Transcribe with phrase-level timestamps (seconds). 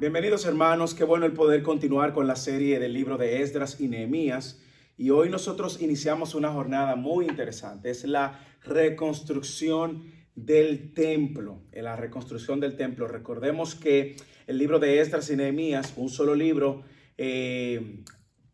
[0.00, 3.86] Bienvenidos hermanos, qué bueno el poder continuar con la serie del libro de Esdras y
[3.86, 4.58] Nehemías.
[4.96, 11.96] Y hoy nosotros iniciamos una jornada muy interesante, es la reconstrucción del templo, en la
[11.96, 13.08] reconstrucción del templo.
[13.08, 14.16] Recordemos que
[14.46, 16.82] el libro de Esdras y Nehemías, un solo libro
[17.18, 18.02] eh,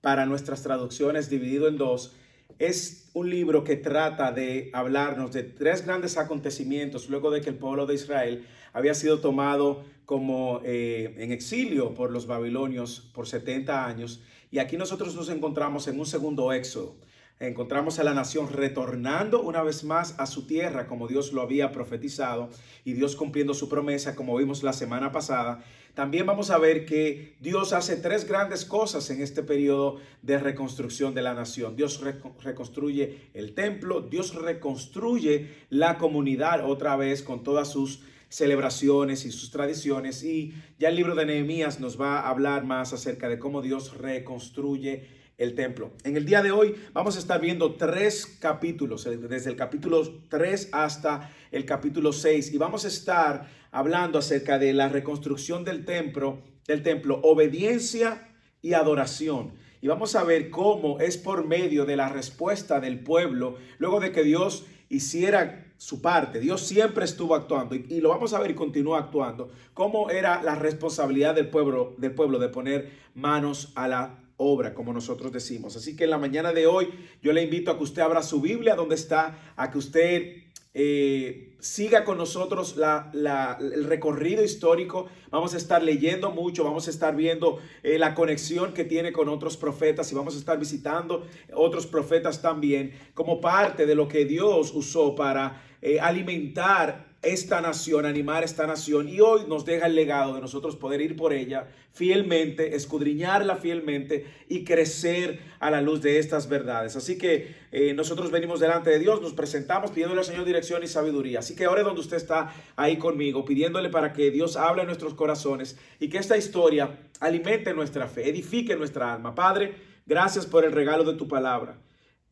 [0.00, 2.16] para nuestras traducciones dividido en dos,
[2.58, 7.56] es un libro que trata de hablarnos de tres grandes acontecimientos luego de que el
[7.56, 13.86] pueblo de Israel había sido tomado como eh, en exilio por los babilonios por 70
[13.86, 14.20] años.
[14.50, 16.94] Y aquí nosotros nos encontramos en un segundo éxodo.
[17.40, 21.72] Encontramos a la nación retornando una vez más a su tierra como Dios lo había
[21.72, 22.50] profetizado
[22.84, 25.64] y Dios cumpliendo su promesa como vimos la semana pasada.
[25.94, 31.14] También vamos a ver que Dios hace tres grandes cosas en este periodo de reconstrucción
[31.14, 31.76] de la nación.
[31.76, 32.02] Dios
[32.42, 38.02] reconstruye el templo, Dios reconstruye la comunidad otra vez con todas sus
[38.36, 40.22] celebraciones y sus tradiciones.
[40.22, 43.96] Y ya el libro de Nehemías nos va a hablar más acerca de cómo Dios
[43.96, 45.92] reconstruye el templo.
[46.04, 50.02] En el día de hoy vamos a estar viendo tres capítulos, eh, desde el capítulo
[50.28, 55.86] 3 hasta el capítulo 6, y vamos a estar hablando acerca de la reconstrucción del
[55.86, 58.28] templo, del templo, obediencia
[58.60, 59.54] y adoración.
[59.80, 64.12] Y vamos a ver cómo es por medio de la respuesta del pueblo, luego de
[64.12, 66.40] que Dios hiciera su parte.
[66.40, 69.50] Dios siempre estuvo actuando y, lo vamos a ver y continúa actuando.
[69.74, 74.92] Cómo era la responsabilidad del pueblo, del pueblo de poner manos a la obra, como
[74.92, 75.76] nosotros decimos.
[75.76, 76.88] Así que en la mañana de hoy
[77.22, 80.46] yo le invito a que usted abra su Biblia donde está, a que usted
[80.78, 85.06] eh, siga con nosotros el recorrido histórico.
[85.30, 89.30] Vamos a estar leyendo mucho, vamos a estar viendo eh, la conexión que tiene con
[89.30, 94.26] otros profetas y vamos a estar visitando otros profetas también como parte de lo que
[94.26, 99.94] Dios usó para eh, alimentar esta nación, animar esta nación y hoy nos deja el
[99.94, 106.02] legado de nosotros poder ir por ella fielmente, escudriñarla fielmente y crecer a la luz
[106.02, 106.96] de estas verdades.
[106.96, 110.88] Así que eh, nosotros venimos delante de Dios, nos presentamos pidiéndole al Señor dirección y
[110.88, 111.38] sabiduría.
[111.38, 114.88] Así que ahora es donde usted está ahí conmigo, pidiéndole para que Dios hable en
[114.88, 119.36] nuestros corazones y que esta historia alimente nuestra fe, edifique nuestra alma.
[119.36, 119.72] Padre,
[120.04, 121.78] gracias por el regalo de tu palabra.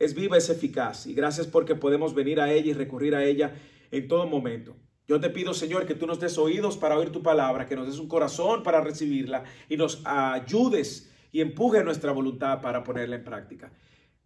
[0.05, 3.55] Es viva, es eficaz y gracias porque podemos venir a ella y recurrir a ella
[3.91, 4.77] en todo momento.
[5.07, 7.87] Yo te pido, Señor, que tú nos des oídos para oír tu palabra, que nos
[7.87, 13.25] des un corazón para recibirla y nos ayudes y empuje nuestra voluntad para ponerla en
[13.25, 13.73] práctica.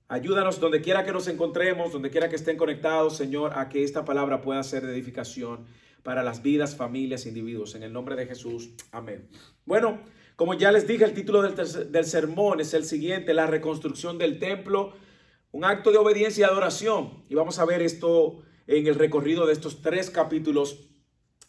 [0.08, 4.04] Ayúdanos donde quiera que nos encontremos, donde quiera que estén conectados, Señor, a que esta
[4.04, 5.66] palabra pueda ser de edificación
[6.02, 7.74] para las vidas, familias, individuos.
[7.74, 8.70] En el nombre de Jesús.
[8.90, 9.28] Amén.
[9.64, 10.00] Bueno,
[10.36, 14.38] como ya les dije, el título del, del sermón es el siguiente, la reconstrucción del
[14.38, 14.92] templo,
[15.52, 17.24] un acto de obediencia y adoración.
[17.28, 20.88] Y vamos a ver esto en el recorrido de estos tres capítulos.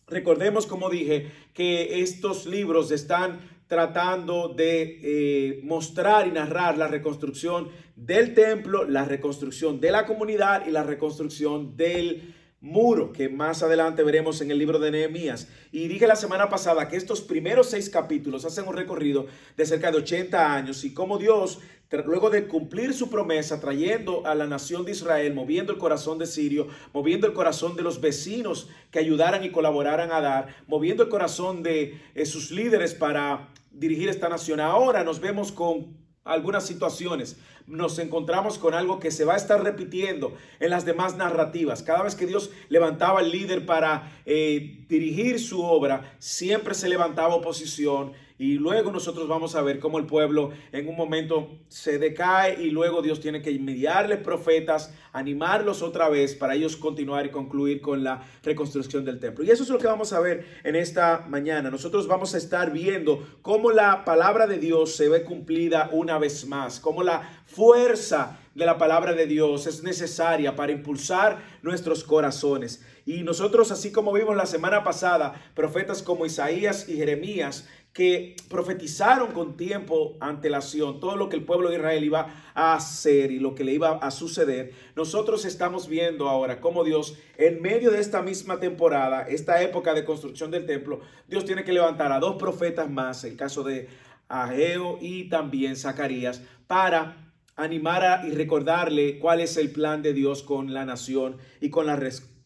[0.07, 7.69] Recordemos, como dije, que estos libros están tratando de eh, mostrar y narrar la reconstrucción
[7.95, 14.03] del templo, la reconstrucción de la comunidad y la reconstrucción del muro que más adelante
[14.03, 15.47] veremos en el libro de Nehemías.
[15.71, 19.91] Y dije la semana pasada que estos primeros seis capítulos hacen un recorrido de cerca
[19.91, 21.59] de 80 años y cómo Dios,
[22.05, 26.25] luego de cumplir su promesa, trayendo a la nación de Israel, moviendo el corazón de
[26.25, 31.09] Sirio, moviendo el corazón de los vecinos que ayudaran y colaboraran a dar, moviendo el
[31.09, 34.59] corazón de eh, sus líderes para dirigir esta nación.
[34.59, 35.97] Ahora nos vemos con
[36.29, 41.17] algunas situaciones, nos encontramos con algo que se va a estar repitiendo en las demás
[41.17, 41.83] narrativas.
[41.83, 47.35] Cada vez que Dios levantaba al líder para eh, dirigir su obra, siempre se levantaba
[47.35, 52.63] oposición y luego nosotros vamos a ver cómo el pueblo en un momento se decae
[52.63, 57.81] y luego Dios tiene que enviarle profetas, animarlos otra vez para ellos continuar y concluir
[57.81, 59.43] con la reconstrucción del templo.
[59.43, 61.69] Y eso es lo que vamos a ver en esta mañana.
[61.69, 66.47] Nosotros vamos a estar viendo cómo la palabra de Dios se ve cumplida una vez
[66.47, 72.85] más, cómo la fuerza de la palabra de Dios es necesaria para impulsar nuestros corazones.
[73.05, 79.31] Y nosotros, así como vimos la semana pasada, profetas como Isaías y Jeremías, que profetizaron
[79.31, 83.55] con tiempo antelación todo lo que el pueblo de Israel iba a hacer y lo
[83.55, 88.21] que le iba a suceder, nosotros estamos viendo ahora cómo Dios, en medio de esta
[88.21, 92.89] misma temporada, esta época de construcción del templo, Dios tiene que levantar a dos profetas
[92.89, 93.89] más, el caso de
[94.27, 97.25] Ageo y también Zacarías, para
[97.55, 101.95] animar y recordarle cuál es el plan de Dios con la nación y con la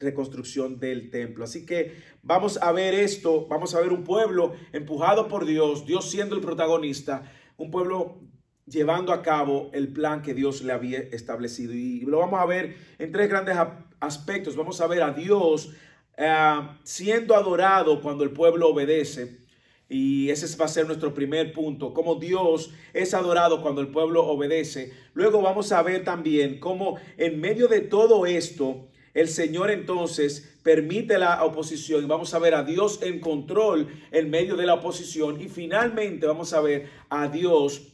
[0.03, 1.43] reconstrucción del templo.
[1.43, 6.09] Así que vamos a ver esto, vamos a ver un pueblo empujado por Dios, Dios
[6.11, 8.19] siendo el protagonista, un pueblo
[8.65, 11.73] llevando a cabo el plan que Dios le había establecido.
[11.73, 13.57] Y lo vamos a ver en tres grandes
[13.99, 14.55] aspectos.
[14.55, 15.73] Vamos a ver a Dios
[16.17, 19.43] eh, siendo adorado cuando el pueblo obedece.
[19.89, 24.25] Y ese va a ser nuestro primer punto, cómo Dios es adorado cuando el pueblo
[24.25, 24.91] obedece.
[25.13, 31.17] Luego vamos a ver también cómo en medio de todo esto, el Señor entonces permite
[31.17, 32.07] la oposición.
[32.07, 35.39] Vamos a ver a Dios en control en medio de la oposición.
[35.41, 37.93] Y finalmente vamos a ver a Dios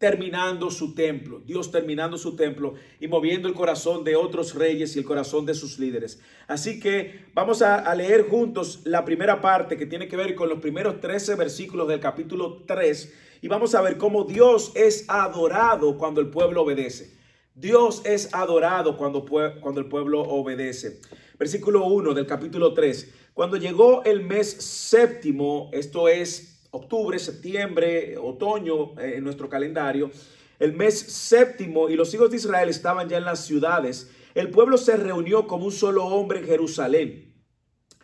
[0.00, 4.98] terminando su templo, Dios terminando su templo y moviendo el corazón de otros reyes y
[4.98, 6.22] el corazón de sus líderes.
[6.48, 10.58] Así que vamos a, leer juntos la primera parte que tiene que ver con los
[10.60, 16.22] primeros 13 versículos del capítulo 3 y vamos a ver cómo Dios es adorado cuando
[16.22, 17.19] el pueblo obedece.
[17.60, 21.00] Dios es adorado cuando, cuando el pueblo obedece.
[21.38, 23.14] Versículo 1 del capítulo 3.
[23.34, 30.10] Cuando llegó el mes séptimo, esto es octubre, septiembre, otoño eh, en nuestro calendario,
[30.58, 34.78] el mes séptimo y los hijos de Israel estaban ya en las ciudades, el pueblo
[34.78, 37.34] se reunió como un solo hombre en Jerusalén.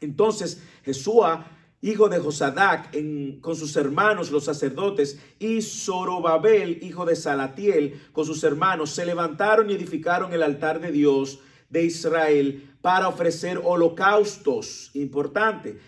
[0.03, 1.56] Entonces Jesúa,
[1.90, 2.90] hijo de Josadac,
[3.40, 9.70] con sus hermanos los sacerdotes, y Zorobabel, hijo de Salatiel, con sus hermanos, se levantaron
[9.70, 11.40] y edificaron el altar de Dios
[11.70, 14.90] de Israel para ofrecer holocaustos.
[14.94, 15.78] Importante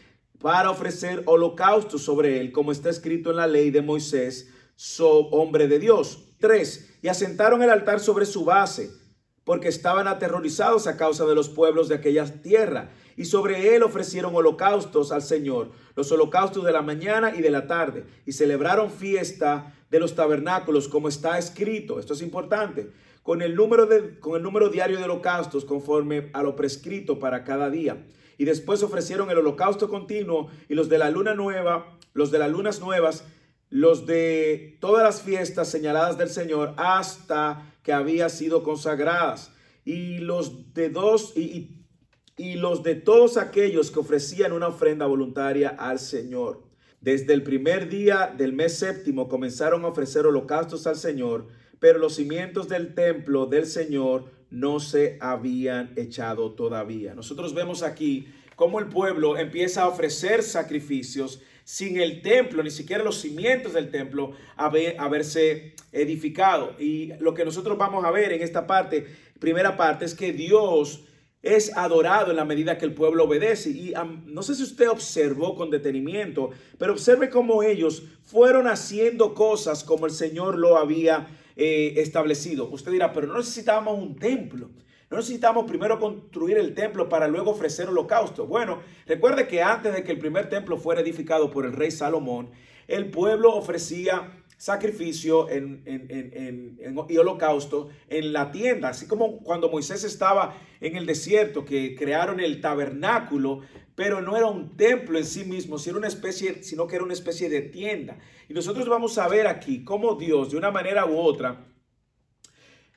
[0.40, 5.66] para ofrecer holocausto sobre él, como está escrito en la ley de Moisés, so, hombre
[5.66, 6.24] de Dios.
[6.38, 8.90] Tres, y asentaron el altar sobre su base,
[9.44, 14.32] porque estaban aterrorizados a causa de los pueblos de aquella tierra, y sobre él ofrecieron
[14.36, 19.74] holocaustos al Señor, los holocaustos de la mañana y de la tarde, y celebraron fiesta
[19.90, 21.98] de los tabernáculos, como está escrito.
[21.98, 22.92] Esto es importante.
[23.24, 27.42] Con el número, de, con el número diario de holocaustos conforme a lo prescrito para
[27.42, 28.06] cada día
[28.38, 32.50] y después ofrecieron el holocausto continuo y los de la luna nueva, los de las
[32.50, 33.24] lunas nuevas,
[33.68, 39.52] los de todas las fiestas señaladas del Señor hasta que había sido consagradas
[39.84, 41.77] y los de dos y, y
[42.38, 46.62] los de todos aquellos que ofrecían una ofrenda voluntaria al Señor.
[47.00, 51.46] Desde el primer día del mes séptimo comenzaron a ofrecer holocaustos al Señor,
[51.78, 57.14] pero los cimientos del templo del Señor no se habían echado todavía.
[57.14, 58.26] Nosotros vemos aquí
[58.56, 63.90] cómo el pueblo empieza a ofrecer sacrificios sin el templo, ni siquiera los cimientos del
[63.90, 66.74] templo haberse edificado.
[66.78, 69.06] Y lo que nosotros vamos a ver en esta parte,
[69.38, 71.04] primera parte, es que Dios
[71.42, 73.70] es adorado en la medida que el pueblo obedece.
[73.70, 73.94] Y
[74.26, 80.06] no sé si usted observó con detenimiento, pero observe cómo ellos fueron haciendo cosas como
[80.06, 82.68] el Señor lo había eh, establecido.
[82.68, 84.70] Usted dirá, pero no necesitábamos un templo.
[85.10, 88.46] No necesitamos primero construir el templo para luego ofrecer holocausto.
[88.46, 92.50] Bueno, recuerde que antes de que el primer templo fuera edificado por el rey Salomón,
[92.88, 96.76] el pueblo ofrecía sacrificio en,
[97.08, 102.40] y holocausto en la tienda, así como cuando Moisés estaba en el desierto, que crearon
[102.40, 103.60] el tabernáculo,
[103.94, 107.14] pero no era un templo en sí mismo, sino, una especie, sino que era una
[107.14, 108.18] especie de tienda.
[108.48, 111.64] Y nosotros vamos a ver aquí cómo Dios, de una manera u otra,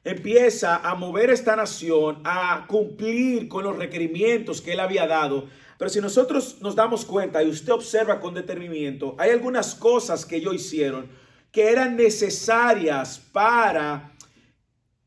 [0.03, 5.47] empieza a mover esta nación a cumplir con los requerimientos que él había dado.
[5.77, 10.37] Pero si nosotros nos damos cuenta y usted observa con detenimiento, hay algunas cosas que
[10.37, 14.13] ellos hicieron que eran necesarias para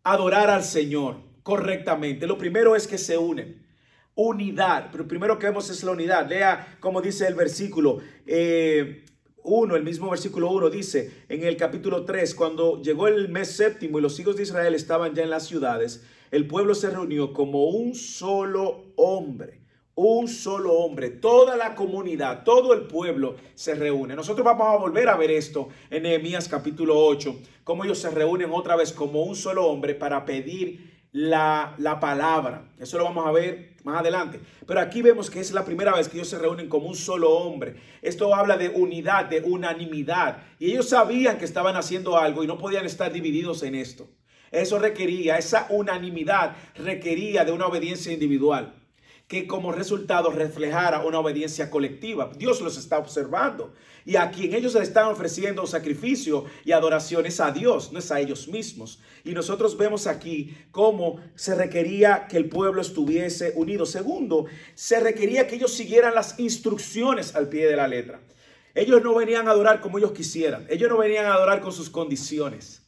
[0.03, 2.27] adorar al Señor correctamente.
[2.27, 3.65] Lo primero es que se unen
[4.15, 4.91] unidad.
[4.93, 6.29] Pero primero que vemos es la unidad.
[6.29, 8.01] Lea como dice el versículo.
[8.27, 9.05] Eh,
[9.47, 13.99] 1, el mismo versículo 1 dice en el capítulo 3, cuando llegó el mes séptimo
[13.99, 17.67] y los hijos de Israel estaban ya en las ciudades, el pueblo se reunió como
[17.67, 19.61] un solo hombre,
[19.97, 24.17] un solo hombre, toda la comunidad, todo el pueblo se reúne.
[24.17, 28.51] Nosotros vamos a volver a ver esto en Nehemías capítulo 8, cómo ellos se reúnen
[28.53, 32.73] otra vez como un solo hombre para pedir la, la, palabra.
[32.81, 34.41] Eso lo vamos a ver más adelante.
[34.67, 37.31] Pero aquí vemos que es la primera vez que ellos se reúnen como un solo
[37.31, 37.77] hombre.
[38.03, 40.39] Esto habla de unidad, de unanimidad.
[40.59, 44.09] Y ellos sabían que estaban haciendo algo y no podían estar divididos en esto.
[44.51, 48.75] Eso requería, esa unanimidad requería de una obediencia individual
[49.35, 52.31] que como resultado reflejara una obediencia colectiva.
[52.39, 53.75] Dios los está observando
[54.05, 58.21] y a quien ellos le están ofreciendo sacrificio y adoraciones a Dios, no es a
[58.21, 59.01] ellos mismos.
[59.25, 63.87] Y nosotros vemos aquí cómo se requería que el pueblo estuviese unido.
[63.87, 68.21] Segundo, se requería que ellos siguieran las instrucciones al pie de la letra.
[68.73, 70.65] Ellos no venían a adorar como ellos quisieran.
[70.71, 72.83] Ellos no venían a adorar con sus condiciones.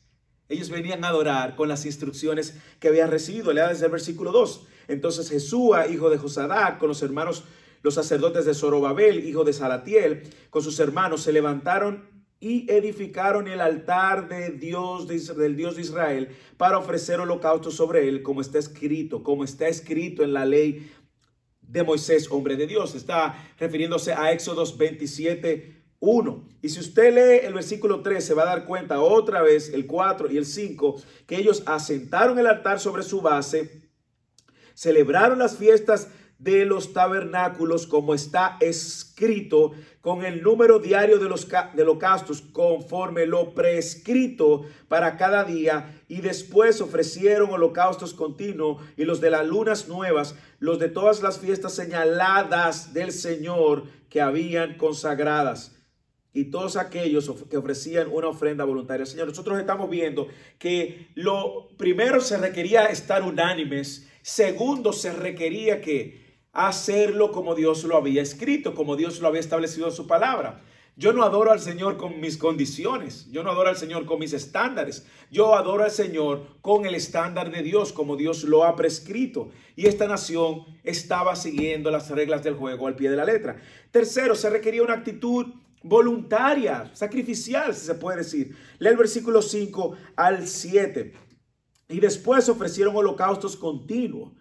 [0.49, 3.53] Ellos venían a adorar con las instrucciones que habían recibido.
[3.53, 4.69] Lea desde el versículo 2.
[4.89, 7.45] Entonces Jesúa, hijo de Josadac, con los hermanos,
[7.83, 13.61] los sacerdotes de Zorobabel, hijo de Salatiel, con sus hermanos, se levantaron y edificaron el
[13.61, 19.23] altar de Dios, del Dios de Israel para ofrecer holocausto sobre él, como está escrito,
[19.23, 20.91] como está escrito en la ley
[21.63, 22.95] de Moisés, hombre de Dios.
[22.95, 26.49] Está refiriéndose a Éxodos 27, 1.
[26.63, 29.87] Y si usted lee el versículo 3, se va a dar cuenta otra vez, el
[29.87, 33.86] 4 y el 5, que ellos asentaron el altar sobre su base,
[34.77, 41.49] celebraron las fiestas de los tabernáculos como está escrito con el número diario de los
[41.49, 45.99] de holocaustos conforme lo prescrito para cada día.
[46.09, 51.39] Y después ofrecieron holocaustos continuos y los de las lunas nuevas, los de todas las
[51.39, 55.76] fiestas señaladas del Señor que habían consagradas
[56.37, 59.07] y todos aquellos que ofrecían una ofrenda voluntaria.
[59.07, 60.29] Señor, nosotros estamos viendo
[60.59, 67.97] que lo primero se requería estar unánimes, segundo se requería que hacerlo como Dios lo
[67.97, 70.63] había escrito, como Dios lo había establecido en su palabra.
[70.95, 74.35] Yo no adoro al Señor con mis condiciones, yo no adoro al Señor con mis
[74.35, 79.49] estándares, yo adoro al Señor con el estándar de Dios, como Dios lo ha prescrito.
[79.75, 83.57] Y esta nación estaba siguiendo las reglas del juego al pie de la letra.
[83.91, 85.47] Tercero, se requería una actitud
[85.89, 88.57] voluntaria, sacrificial, si se puede decir.
[88.79, 91.15] Lee el versículo 5 al 7.
[91.89, 94.33] Y después ofrecieron holocaustos continuos.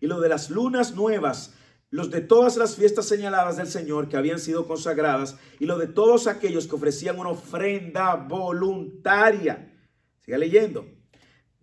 [0.00, 1.54] Y lo de las lunas nuevas
[1.94, 5.86] los de todas las fiestas señaladas del Señor que habían sido consagradas y los de
[5.86, 9.72] todos aquellos que ofrecían una ofrenda voluntaria.
[10.20, 10.88] Siga leyendo.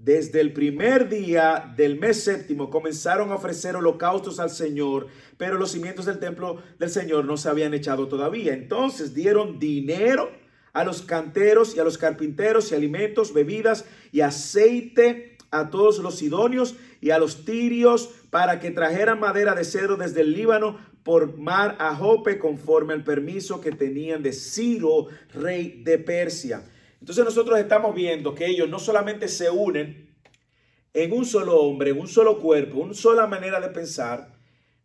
[0.04, 5.06] Desde el primer día del mes séptimo comenzaron a ofrecer holocaustos al Señor,
[5.38, 8.54] pero los cimientos del templo del Señor no se habían echado todavía.
[8.54, 10.32] Entonces dieron dinero
[10.74, 16.20] a los canteros y a los carpinteros y alimentos, bebidas y aceite a todos los
[16.24, 21.38] idóneos y a los tirios para que trajeran madera de cedro desde el Líbano por
[21.38, 26.64] mar a Jope conforme al permiso que tenían de Ciro, rey de Persia.
[27.02, 30.16] Entonces nosotros estamos viendo que ellos no solamente se unen
[30.94, 34.34] en un solo hombre, en un solo cuerpo, una sola manera de pensar,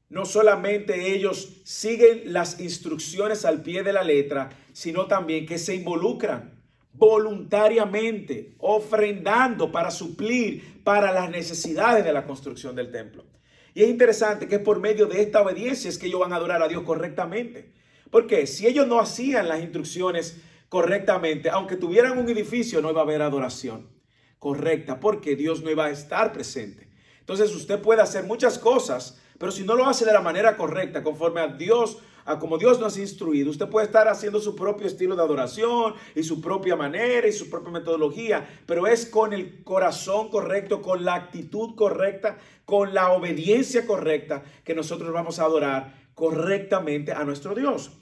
[0.08, 5.74] no solamente ellos siguen las instrucciones al pie de la letra, sino también que se
[5.74, 13.26] involucran voluntariamente, ofrendando para suplir para las necesidades de la construcción del templo.
[13.74, 16.62] Y es interesante que por medio de esta obediencia es que ellos van a adorar
[16.62, 17.72] a Dios correctamente.
[18.10, 20.40] Porque si ellos no hacían las instrucciones
[20.76, 23.88] correctamente, aunque tuvieran un edificio, no iba a haber adoración
[24.38, 26.90] correcta, porque Dios no iba a estar presente.
[27.20, 31.02] Entonces usted puede hacer muchas cosas, pero si no lo hace de la manera correcta,
[31.02, 33.50] conforme a Dios a como Dios nos ha instruido.
[33.50, 37.48] Usted puede estar haciendo su propio estilo de adoración y su propia manera y su
[37.48, 43.86] propia metodología, pero es con el corazón correcto, con la actitud correcta, con la obediencia
[43.86, 47.92] correcta que nosotros vamos a adorar correctamente a nuestro Dios.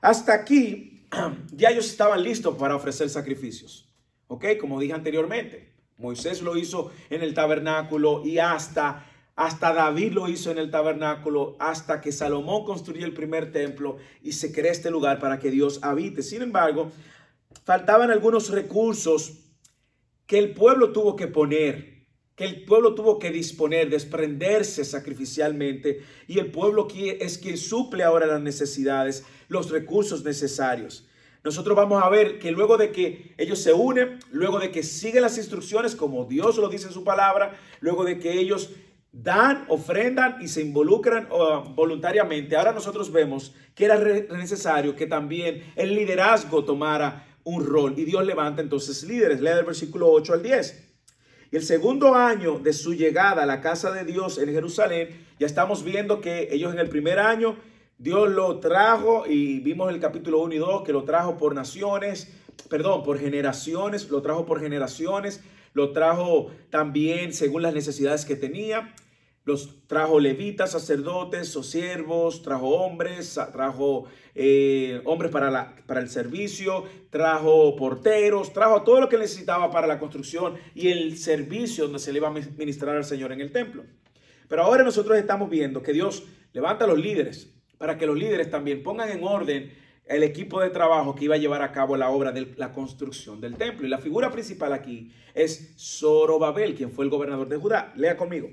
[0.00, 0.91] Hasta aquí
[1.52, 3.88] ya ellos estaban listos para ofrecer sacrificios.
[4.26, 4.46] ¿Ok?
[4.60, 10.50] Como dije anteriormente, Moisés lo hizo en el tabernáculo y hasta hasta David lo hizo
[10.50, 15.18] en el tabernáculo, hasta que Salomón construyó el primer templo y se creó este lugar
[15.20, 16.22] para que Dios habite.
[16.22, 16.92] Sin embargo,
[17.64, 19.38] faltaban algunos recursos
[20.26, 26.38] que el pueblo tuvo que poner, que el pueblo tuvo que disponer, desprenderse sacrificialmente, y
[26.38, 31.06] el pueblo es quien suple ahora las necesidades, los recursos necesarios.
[31.44, 35.22] Nosotros vamos a ver que luego de que ellos se unen, luego de que siguen
[35.22, 38.70] las instrucciones como Dios lo dice en su palabra, luego de que ellos
[39.12, 41.28] dan, ofrendan y se involucran
[41.74, 42.56] voluntariamente.
[42.56, 48.24] Ahora nosotros vemos que era necesario que también el liderazgo tomara un rol y Dios
[48.24, 49.40] levanta entonces líderes.
[49.40, 50.88] Lea el versículo 8 al 10.
[51.50, 55.46] Y el segundo año de su llegada a la casa de Dios en Jerusalén, ya
[55.46, 57.56] estamos viendo que ellos en el primer año
[57.98, 62.32] Dios lo trajo y vimos el capítulo 1 y 2 que lo trajo por naciones,
[62.68, 65.42] perdón, por generaciones, lo trajo por generaciones,
[65.74, 68.94] lo trajo también según las necesidades que tenía.
[69.44, 74.04] Los trajo levitas, sacerdotes o siervos, trajo hombres, trajo
[74.36, 79.88] eh, hombres para, la, para el servicio, trajo porteros, trajo todo lo que necesitaba para
[79.88, 83.50] la construcción y el servicio donde se le iba a ministrar al Señor en el
[83.50, 83.84] templo.
[84.48, 86.22] Pero ahora nosotros estamos viendo que Dios
[86.52, 87.51] levanta a los líderes
[87.82, 89.72] para que los líderes también pongan en orden
[90.04, 93.40] el equipo de trabajo que iba a llevar a cabo la obra de la construcción
[93.40, 93.84] del templo.
[93.84, 97.92] Y la figura principal aquí es Zorobabel, quien fue el gobernador de Judá.
[97.96, 98.48] Lea conmigo.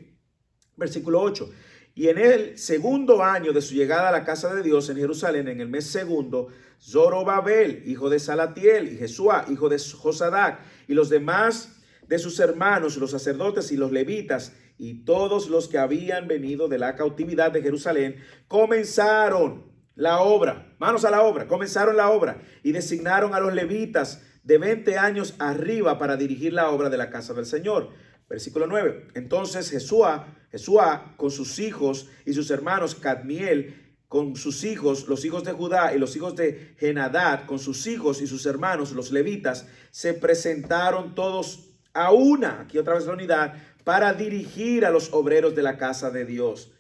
[0.76, 1.48] Versículo 8.
[1.94, 5.48] Y en el segundo año de su llegada a la casa de Dios en Jerusalén,
[5.48, 6.48] en el mes segundo,
[6.82, 12.98] Zorobabel, hijo de Salatiel, y Jesúa, hijo de Josadac, y los demás de sus hermanos,
[12.98, 17.62] los sacerdotes y los levitas, y todos los que habían venido de la cautividad de
[17.62, 18.16] Jerusalén,
[18.48, 24.24] comenzaron la obra, manos a la obra, comenzaron la obra y designaron a los levitas
[24.44, 27.90] de 20 años arriba para dirigir la obra de la casa del Señor.
[28.30, 29.08] Versículo 9.
[29.16, 35.44] Entonces Jesúa, Jesúa con sus hijos y sus hermanos Cadmiel, con sus hijos, los hijos
[35.44, 39.68] de Judá y los hijos de Genadad, con sus hijos y sus hermanos, los levitas,
[39.92, 43.54] se presentaron todos a una, aquí otra vez la unidad,
[43.90, 46.72] para dirigir a los obreros de la casa de Dios.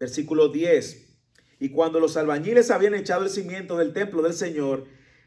[0.00, 1.06] Versículo 10.
[1.60, 4.84] Y cuando los albañiles habían echado el cimiento del templo del Señor,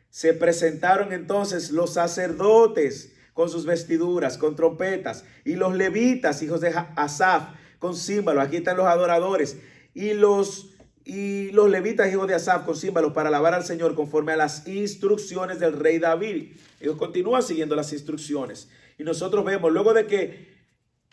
[0.09, 6.73] se presentaron entonces los sacerdotes con sus vestiduras, con trompetas, y los levitas, hijos de
[6.97, 8.43] Asaf, con címbalos.
[8.43, 9.59] Aquí están los adoradores.
[9.93, 10.71] Y los
[11.05, 14.67] y los levitas, hijos de Asaf, con címbalos para alabar al Señor conforme a las
[14.67, 16.57] instrucciones del rey David.
[16.81, 18.67] Ellos continúan siguiendo las instrucciones.
[18.97, 20.48] Y nosotros vemos, luego de que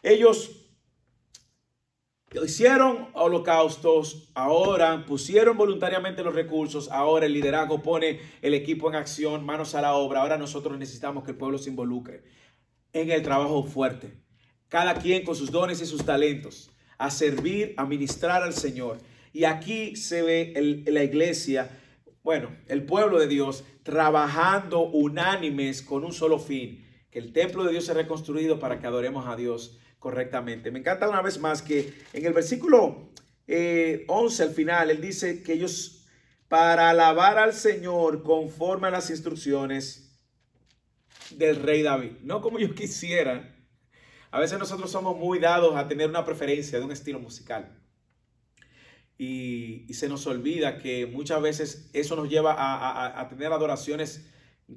[0.06, 0.68] ellos
[2.44, 9.44] hicieron holocaustos, ahora pusieron voluntariamente los recursos, ahora el liderazgo pone el equipo en acción,
[9.44, 10.20] manos a la obra.
[10.20, 12.22] Ahora nosotros necesitamos que el pueblo se involucre
[12.92, 14.12] en el trabajo fuerte.
[14.68, 18.98] Cada quien con sus dones y sus talentos, a servir, a ministrar al Señor.
[19.32, 21.68] Y aquí se ve la iglesia,
[22.22, 27.72] bueno, el pueblo de Dios trabajando unánimes con un solo fin, que el templo de
[27.72, 30.70] Dios sea reconstruido para que adoremos a Dios correctamente.
[30.70, 33.10] Me encanta una vez más que en el versículo
[33.48, 35.96] 11 eh, al final, él dice que ellos
[36.48, 40.20] para alabar al Señor conforme a las instrucciones
[41.30, 43.52] del rey David, no como yo quisiera.
[44.30, 47.82] A veces nosotros somos muy dados a tener una preferencia de un estilo musical.
[49.18, 52.54] Y, se nos olvida que muchas veces eso nos lleva
[53.18, 54.28] a, tener adoraciones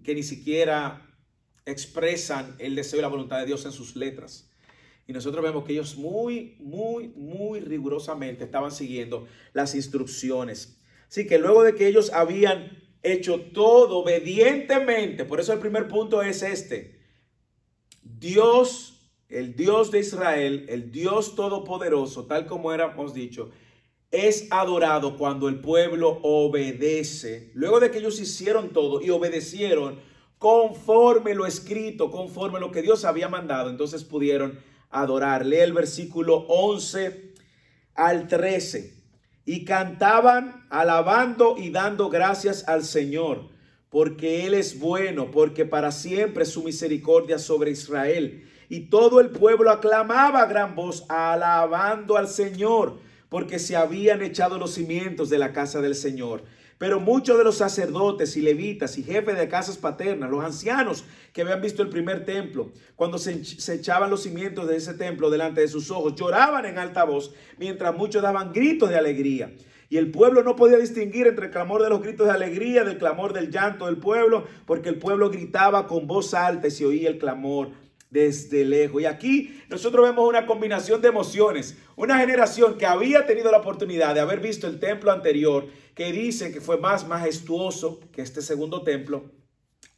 [0.04, 1.06] que ni siquiera
[1.66, 4.49] expresan el deseo y la voluntad de Dios en sus letras.
[5.10, 10.80] Y nosotros vemos que ellos muy, muy, muy rigurosamente estaban siguiendo las instrucciones.
[11.10, 16.22] Así que luego de que ellos habían hecho todo obedientemente, por eso el primer punto
[16.22, 17.00] es este.
[18.04, 23.50] Dios, el Dios de Israel, el Dios todopoderoso, tal como éramos dicho,
[24.12, 27.50] es adorado cuando el pueblo obedece.
[27.56, 30.01] Luego de que ellos hicieron todo y obedecieron
[30.38, 35.46] conforme lo escrito, conforme lo que Dios había mandado, entonces pudieron adorar.
[35.46, 37.34] Lee el versículo 11
[37.96, 38.94] al 13.
[39.46, 43.50] Y cantaban alabando y dando gracias al Señor,
[43.90, 48.48] porque Él es bueno, porque para siempre su misericordia sobre Israel.
[48.70, 53.00] Y todo el pueblo aclamaba a gran voz, alabando al Señor
[53.30, 56.44] porque se habían echado los cimientos de la casa del Señor.
[56.79, 61.42] Pero muchos de los sacerdotes y levitas y jefes de casas paternas, los ancianos que
[61.42, 63.42] habían visto el primer templo, cuando se,
[63.74, 67.94] echaban los cimientos de ese templo delante de sus ojos, lloraban en alta voz, mientras
[67.94, 69.53] muchos daban gritos de alegría.
[69.89, 72.98] Y el pueblo no podía distinguir entre el clamor de los gritos de alegría del
[72.98, 77.09] clamor del llanto del pueblo, porque el pueblo gritaba con voz alta y se oía
[77.09, 77.72] el clamor
[78.09, 79.01] desde lejos.
[79.01, 81.77] Y aquí nosotros vemos una combinación de emociones.
[81.95, 86.51] Una generación que había tenido la oportunidad de haber visto el templo anterior, que dice
[86.51, 89.31] que fue más majestuoso que este segundo templo.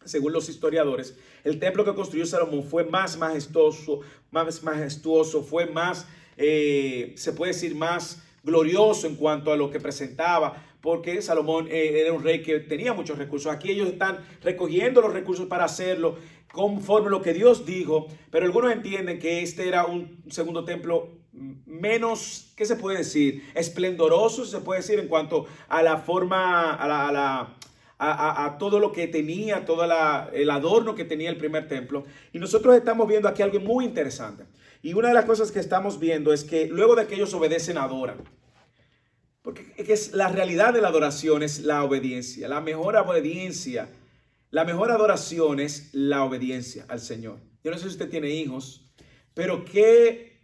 [0.03, 3.99] Según los historiadores, el templo que construyó Salomón fue más majestuoso,
[4.31, 9.79] más majestuoso, fue más, eh, se puede decir, más glorioso en cuanto a lo que
[9.79, 13.51] presentaba, porque Salomón eh, era un rey que tenía muchos recursos.
[13.51, 16.17] Aquí ellos están recogiendo los recursos para hacerlo
[16.51, 22.51] conforme lo que Dios dijo, pero algunos entienden que este era un segundo templo menos,
[22.55, 23.43] ¿qué se puede decir?
[23.55, 27.55] Esplendoroso, se puede decir, en cuanto a la forma, a, la,
[27.97, 29.85] a, todo lo que tenía, todo
[30.33, 32.03] el adorno que tenía el primer templo.
[32.33, 34.43] Y nosotros estamos viendo aquí algo muy interesante.
[34.83, 37.77] Y una de las cosas que estamos viendo es que luego de que ellos obedecen,
[37.77, 38.17] adoran.
[39.41, 42.47] Porque es la realidad de la adoración es la obediencia.
[42.47, 43.89] La mejor obediencia
[44.51, 47.39] la mejor adoración es la obediencia al Señor.
[47.63, 48.85] Yo no sé si usted tiene hijos,
[49.33, 50.41] pero qué,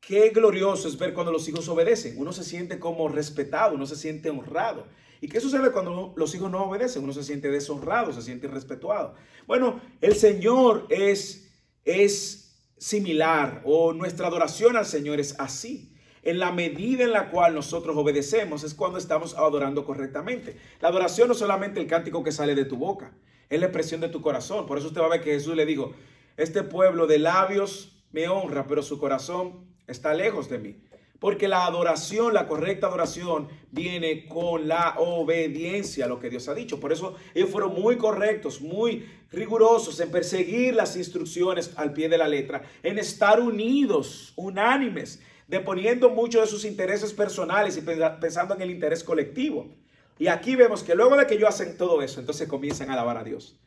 [0.00, 2.18] qué glorioso es ver cuando los hijos obedecen.
[2.18, 4.86] Uno se siente como respetado, uno se siente honrado.
[5.20, 7.04] ¿Y qué sucede cuando los hijos no obedecen?
[7.04, 9.16] Uno se siente deshonrado, se siente irrespetuado.
[9.46, 11.52] Bueno, el Señor es,
[11.84, 15.91] es similar o nuestra adoración al Señor es así.
[16.22, 20.56] En la medida en la cual nosotros obedecemos es cuando estamos adorando correctamente.
[20.80, 23.12] La adoración no es solamente el cántico que sale de tu boca,
[23.50, 24.66] es la expresión de tu corazón.
[24.66, 25.92] Por eso usted va a ver que Jesús le dijo,
[26.36, 30.76] este pueblo de labios me honra, pero su corazón está lejos de mí.
[31.18, 36.54] Porque la adoración, la correcta adoración, viene con la obediencia a lo que Dios ha
[36.54, 36.80] dicho.
[36.80, 42.18] Por eso ellos fueron muy correctos, muy rigurosos en perseguir las instrucciones al pie de
[42.18, 47.82] la letra, en estar unidos, unánimes, deponiendo mucho de sus intereses personales y
[48.20, 49.74] pensando en el interés colectivo.
[50.18, 53.16] Y aquí vemos que luego de que ellos hacen todo eso, entonces comienzan a alabar
[53.16, 53.58] a Dios.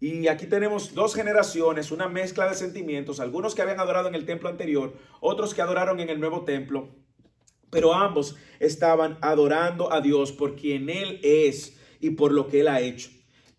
[0.00, 4.24] Y aquí tenemos dos generaciones, una mezcla de sentimientos, algunos que habían adorado en el
[4.24, 6.88] templo anterior, otros que adoraron en el nuevo templo,
[7.70, 12.68] Pero ambos estaban adorando a Dios por quien Él es y por lo que Él
[12.68, 13.10] ha hecho.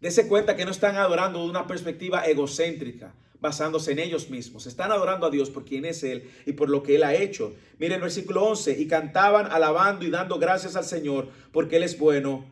[0.01, 4.67] Dese cuenta que no están adorando de una perspectiva egocéntrica, basándose en ellos mismos.
[4.67, 7.53] Están adorando a Dios por quien es Él y por lo que Él ha hecho.
[7.79, 11.97] Mire el versículo 11, y cantaban alabando y dando gracias al Señor porque Él es
[11.97, 12.45] bueno,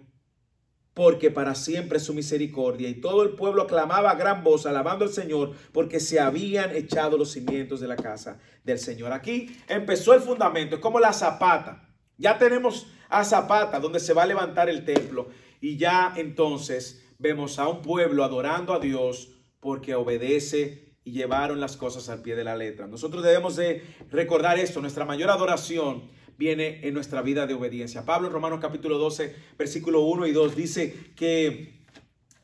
[0.93, 2.89] porque para siempre es su misericordia.
[2.89, 7.17] Y todo el pueblo aclamaba a gran voz, alabando al Señor, porque se habían echado
[7.17, 9.13] los cimientos de la casa del Señor.
[9.13, 11.87] Aquí empezó el fundamento, es como la zapata.
[12.17, 15.29] Ya tenemos a Zapata, donde se va a levantar el templo.
[15.61, 21.77] Y ya entonces vemos a un pueblo adorando a Dios porque obedece y llevaron las
[21.77, 22.87] cosas al pie de la letra.
[22.87, 26.03] Nosotros debemos de recordar esto, nuestra mayor adoración
[26.37, 28.05] viene en nuestra vida de obediencia.
[28.05, 31.79] Pablo en Romanos capítulo 12, versículo 1 y 2 dice que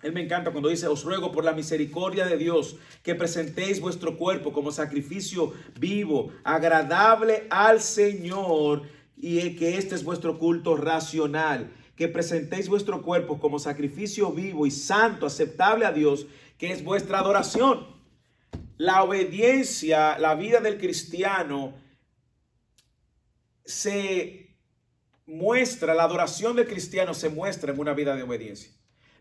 [0.02, 4.18] él me encanta cuando dice, os ruego por la misericordia de Dios que presentéis vuestro
[4.18, 8.84] cuerpo como sacrificio vivo, agradable al Señor
[9.18, 14.72] y que este es vuestro culto racional que presentéis vuestro cuerpo como sacrificio vivo y
[14.72, 17.88] santo, aceptable a Dios, que es vuestra adoración.
[18.78, 21.74] La obediencia, la vida del cristiano
[23.64, 24.58] se
[25.26, 28.72] muestra, la adoración del cristiano se muestra en una vida de obediencia.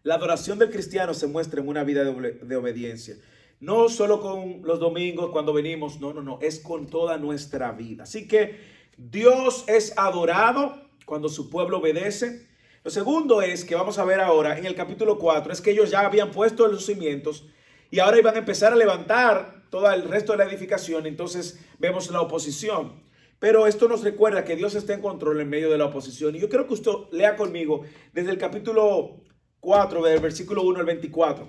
[0.02, 3.16] La adoración del cristiano se muestra en una vida de, obediencia.
[3.60, 8.02] No solo con los domingos cuando venimos, no, no, no, es con toda nuestra vida.
[8.02, 8.60] Así que
[8.98, 12.46] Dios es adorado cuando su pueblo obedece.
[12.84, 15.90] Lo segundo es que vamos a ver ahora en el capítulo 4 es que ellos
[15.90, 17.46] ya habían puesto los cimientos
[17.90, 21.06] y ahora iban a empezar a levantar todo el resto de la edificación.
[21.06, 23.02] Entonces vemos la oposición.
[23.38, 26.36] Pero esto nos recuerda que Dios está en control en medio de la oposición.
[26.36, 29.22] Y yo quiero que usted lea conmigo desde el capítulo
[29.60, 31.48] 4, del versículo 1 al 24.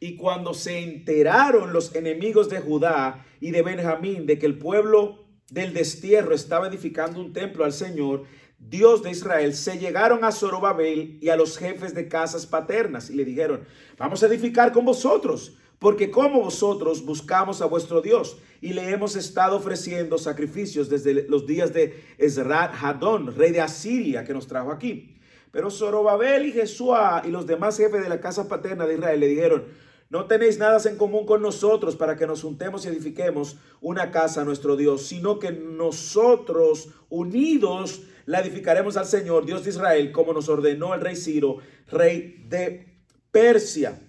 [0.00, 5.26] Y cuando se enteraron los enemigos de Judá y de Benjamín de que el pueblo
[5.50, 8.24] del destierro estaba edificando un templo al Señor,
[8.60, 13.14] Dios de Israel, se llegaron a Zorobabel y a los jefes de casas paternas y
[13.14, 13.64] le dijeron,
[13.96, 19.16] vamos a edificar con vosotros, porque como vosotros buscamos a vuestro Dios y le hemos
[19.16, 24.70] estado ofreciendo sacrificios desde los días de Esrat Hadón, rey de Asiria, que nos trajo
[24.70, 25.16] aquí.
[25.50, 29.26] Pero Zorobabel y Jesúa y los demás jefes de la casa paterna de Israel le
[29.26, 29.64] dijeron,
[30.10, 34.42] no tenéis nada en común con nosotros para que nos juntemos y edifiquemos una casa
[34.42, 40.32] a nuestro Dios, sino que nosotros unidos la edificaremos al Señor, Dios de Israel, como
[40.32, 41.56] nos ordenó el rey Ciro,
[41.88, 42.86] rey de
[43.32, 44.00] Persia.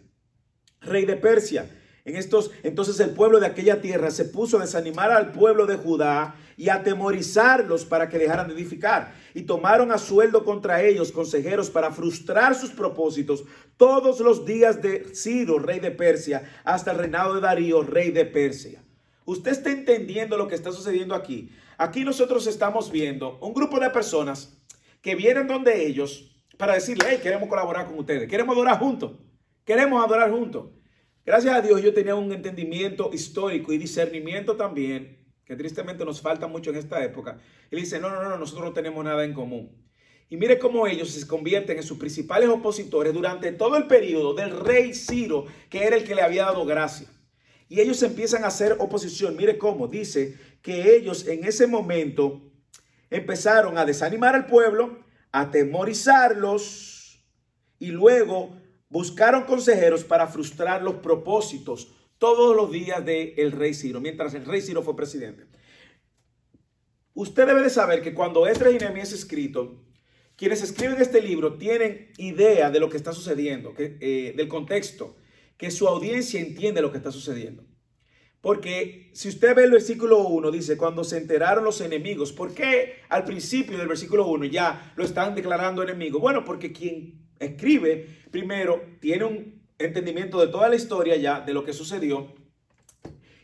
[0.80, 1.68] Rey de Persia.
[2.06, 5.76] En estos, entonces el pueblo de aquella tierra se puso a desanimar al pueblo de
[5.76, 9.16] Judá y a atemorizarlos para que dejaran de edificar.
[9.34, 13.44] Y tomaron a sueldo contra ellos consejeros para frustrar sus propósitos
[13.76, 18.26] todos los días de Ciro, rey de Persia, hasta el reinado de Darío, rey de
[18.26, 18.84] Persia.
[19.26, 21.50] Usted está entendiendo lo que está sucediendo aquí.
[21.82, 24.56] Aquí nosotros estamos viendo un grupo de personas
[25.02, 29.14] que vienen donde ellos para decirle, hey, queremos colaborar con ustedes, queremos adorar juntos,
[29.66, 30.70] queremos adorar juntos.
[31.26, 36.46] Gracias a Dios yo tenía un entendimiento histórico y discernimiento también, que tristemente nos falta
[36.46, 37.40] mucho en esta época.
[37.72, 39.76] Y dice, no, no, no, nosotros no tenemos nada en común.
[40.30, 44.52] Y mire cómo ellos se convierten en sus principales opositores durante todo el periodo del
[44.52, 47.08] rey Ciro, que era el que le había dado gracia.
[47.72, 49.38] Y ellos empiezan a hacer oposición.
[49.38, 52.52] Mire cómo dice que ellos en ese momento
[53.10, 55.00] empezaron a desanimar al pueblo,
[55.32, 57.26] a atemorizarlos
[57.80, 58.56] y luego
[58.90, 64.62] buscaron consejeros para frustrar los propósitos todos los días del rey Ciro, mientras el rey
[64.62, 65.46] Ciro fue presidente.
[67.14, 69.84] Usted debe de saber que cuando Esdras y Nehemías es escrito,
[70.36, 75.18] quienes escriben este libro tienen idea de lo que está sucediendo, eh, del contexto,
[75.58, 77.66] que su audiencia entiende lo que está sucediendo.
[78.42, 82.96] Porque si usted ve el versículo 1, dice, cuando se enteraron los enemigos, ¿por qué
[83.10, 86.20] al principio del versículo 1 ya lo están declarando enemigo?
[86.20, 91.64] Bueno, porque quien escribe primero tiene un entendimiento de toda la historia ya, de lo
[91.64, 92.34] que sucedió.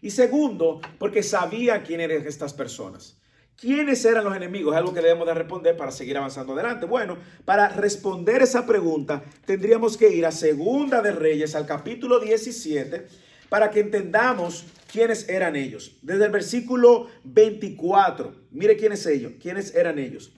[0.01, 3.19] Y segundo, porque sabía quién eran estas personas.
[3.55, 4.73] ¿Quiénes eran los enemigos?
[4.73, 6.85] Es algo que debemos de responder para seguir avanzando adelante.
[6.85, 13.07] Bueno, para responder esa pregunta tendríamos que ir a Segunda de Reyes, al capítulo 17,
[13.49, 15.97] para que entendamos quiénes eran ellos.
[16.01, 20.33] Desde el versículo 24, mire quiénes ellos, quiénes eran ellos.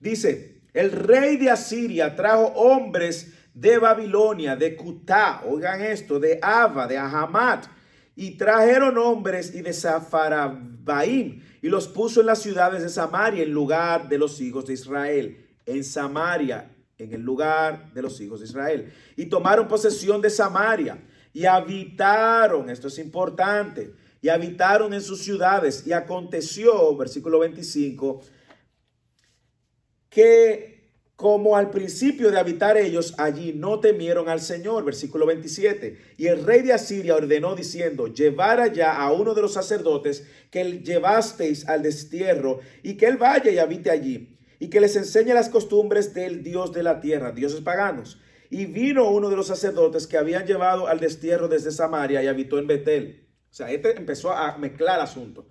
[0.00, 6.86] Dice, el rey de Asiria trajo hombres de Babilonia, de Cutá, oigan esto, de Ava,
[6.86, 7.66] de Ahamat,
[8.16, 13.52] y trajeron hombres y de Safarabaim, y los puso en las ciudades de Samaria en
[13.52, 15.46] lugar de los hijos de Israel.
[15.66, 18.92] En Samaria, en el lugar de los hijos de Israel.
[19.16, 20.98] Y tomaron posesión de Samaria
[21.34, 23.92] y habitaron, esto es importante,
[24.22, 25.86] y habitaron en sus ciudades.
[25.86, 28.22] Y aconteció, versículo 25,
[30.08, 30.74] que
[31.16, 34.84] como al principio de habitar ellos allí no temieron al Señor.
[34.84, 35.98] Versículo 27.
[36.16, 40.80] Y el rey de Asiria ordenó diciendo, llevar allá a uno de los sacerdotes que
[40.80, 45.48] llevasteis al destierro y que él vaya y habite allí y que les enseñe las
[45.48, 48.20] costumbres del Dios de la tierra, dioses paganos.
[48.54, 52.56] Y vino uno de los sacerdotes que habían llevado al destierro desde Samaria y habitó
[52.56, 53.26] en Betel.
[53.50, 55.48] O sea, este empezó a mezclar asunto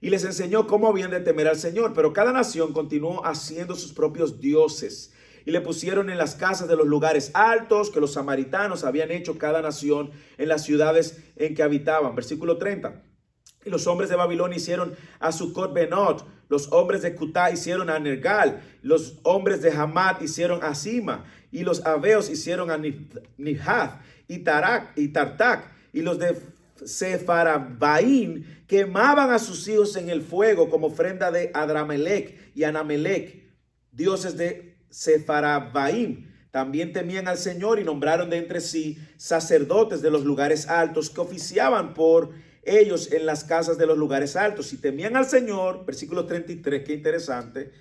[0.00, 1.92] y les enseñó cómo habían de temer al Señor.
[1.94, 5.12] Pero cada nación continuó haciendo sus propios dioses
[5.44, 9.36] y le pusieron en las casas de los lugares altos que los samaritanos habían hecho
[9.36, 12.14] cada nación en las ciudades en que habitaban.
[12.14, 13.02] Versículo 30.
[13.64, 17.98] Y los hombres de Babilonia hicieron a Sucot Benot, los hombres de Cutá hicieron a
[17.98, 22.78] Nergal, los hombres de Hamat hicieron a Sima, y los Aveos hicieron a
[23.36, 26.36] Nihath y Tarak y Tartak, y los de
[26.84, 33.42] Sefarabaín quemaban a sus hijos en el fuego como ofrenda de Adramelech y Anamelech,
[33.92, 36.28] dioses de Sefarabaim.
[36.50, 41.20] También temían al Señor y nombraron de entre sí sacerdotes de los lugares altos que
[41.20, 42.30] oficiaban por
[42.68, 44.72] ellos en las casas de los lugares altos.
[44.72, 47.72] Y temían al Señor, versículo 33, qué interesante,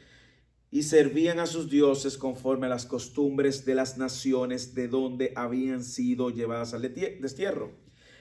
[0.72, 5.84] y servían a sus dioses conforme a las costumbres de las naciones de donde habían
[5.84, 7.72] sido llevadas al destierro.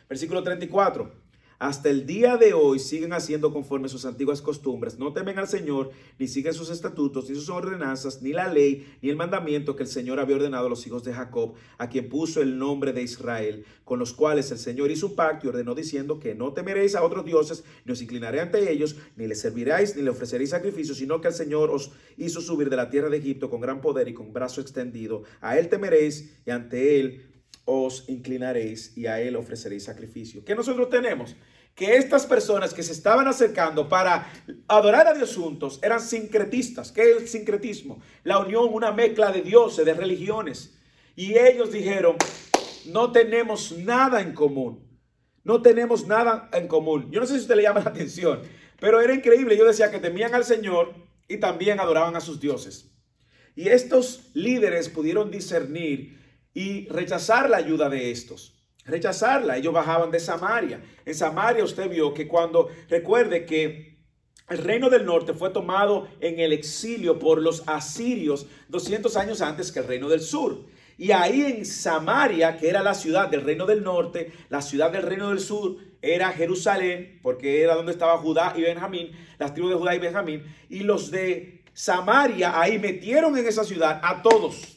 [0.09, 1.26] Versículo 34.
[1.59, 4.99] Hasta el día de hoy siguen haciendo conforme sus antiguas costumbres.
[4.99, 9.09] No temen al Señor, ni siguen sus estatutos, ni sus ordenanzas, ni la ley, ni
[9.09, 12.43] el mandamiento que el Señor había ordenado a los hijos de Jacob, a quien puso
[12.43, 16.21] el nombre de Israel, con los cuales el Señor hizo un pacto y ordenó diciendo
[16.21, 20.03] que no temeréis a otros dioses, ni os inclinaré ante ellos, ni les serviréis, ni
[20.03, 23.49] le ofreceréis sacrificios, sino que el Señor os hizo subir de la tierra de Egipto
[23.49, 25.23] con gran poder y con brazo extendido.
[25.41, 27.36] A Él temeréis y ante Él
[27.67, 30.45] os inclinaréis y a él ofreceréis sacrificio.
[30.45, 31.37] ¿Qué nosotros tenemos?
[31.75, 34.33] Que estas personas que se estaban acercando para
[34.69, 36.91] adorar a Dios juntos eran sincretistas.
[36.91, 38.01] ¿Qué es el sincretismo?
[38.23, 40.79] La unión, una mezcla de dioses, de religiones.
[41.17, 42.17] Y ellos dijeron,
[42.87, 44.87] no tenemos nada en común.
[45.43, 47.11] No tenemos nada en común.
[47.11, 48.43] Yo no sé si usted le llama la atención,
[48.81, 49.57] pero era increíble.
[49.57, 50.95] Yo decía que temían al Señor
[51.29, 52.93] y también adoraban a sus dioses.
[53.57, 56.17] Y estos líderes pudieron discernir
[56.57, 58.55] y rechazar la ayuda de estos.
[58.87, 59.59] Rechazarla.
[59.59, 60.81] Ellos bajaban de Samaria.
[61.05, 63.99] En Samaria usted vio que cuando, recuerde que
[64.49, 69.71] el reino del norte fue tomado en el exilio por los asirios 200 años antes
[69.71, 70.65] que el reino del sur.
[70.97, 75.03] Y ahí en Samaria, que era la ciudad del reino del norte, la ciudad del
[75.03, 79.77] reino del sur era Jerusalén, porque era donde estaba Judá y Benjamín, las tribus de
[79.77, 80.43] Judá y Benjamín.
[80.71, 84.76] Y los de Samaria ahí metieron en esa ciudad a todos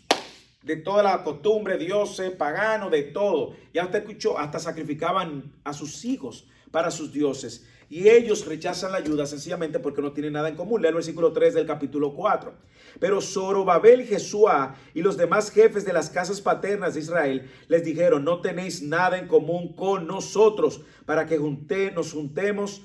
[0.63, 3.55] de toda la costumbre, dioses, paganos, de todo.
[3.73, 7.65] Ya usted escuchó, hasta sacrificaban a sus hijos para sus dioses.
[7.89, 10.81] Y ellos rechazan la ayuda sencillamente porque no tienen nada en común.
[10.81, 12.53] Lea el versículo 3 del capítulo 4.
[12.99, 18.23] Pero Zorobabel, Jesuá y los demás jefes de las casas paternas de Israel les dijeron,
[18.23, 22.83] no tenéis nada en común con nosotros para que junte, nos juntemos,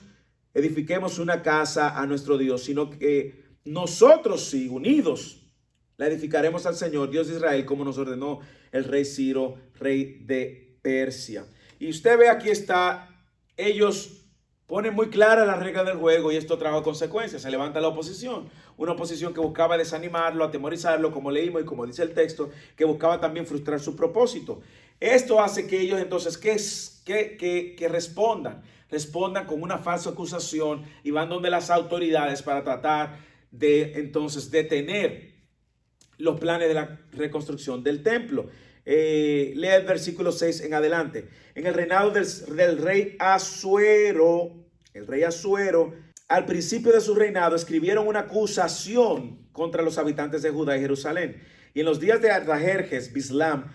[0.55, 5.44] edifiquemos una casa a nuestro Dios, sino que nosotros sí, unidos,
[5.97, 8.41] la edificaremos al Señor, Dios de Israel, como nos ordenó
[8.73, 11.47] el rey Ciro, rey de Persia.
[11.79, 13.09] Y usted ve aquí está,
[13.57, 14.25] ellos
[14.67, 17.43] ponen muy clara la regla del juego y esto trajo consecuencias.
[17.43, 22.03] Se levanta la oposición, una oposición que buscaba desanimarlo, atemorizarlo, como leímos y como dice
[22.03, 24.61] el texto, que buscaba también frustrar su propósito.
[25.01, 28.63] Esto hace que ellos entonces, que, que, que, respondan?
[28.91, 33.19] Respondan con una falsa acusación y van donde las autoridades para tratar
[33.51, 35.34] de entonces detener
[36.19, 38.49] los planes de la reconstrucción del templo.
[38.87, 41.29] Eh, lea el versículo 6 en adelante.
[41.55, 44.53] En el reinado del, rey Asuero,
[44.93, 45.95] el rey Asuero,
[46.29, 51.41] al principio de su reinado escribieron una acusación contra los habitantes de Judá y Jerusalén.
[51.75, 53.73] Y en los días de Artajerjes, Bislam,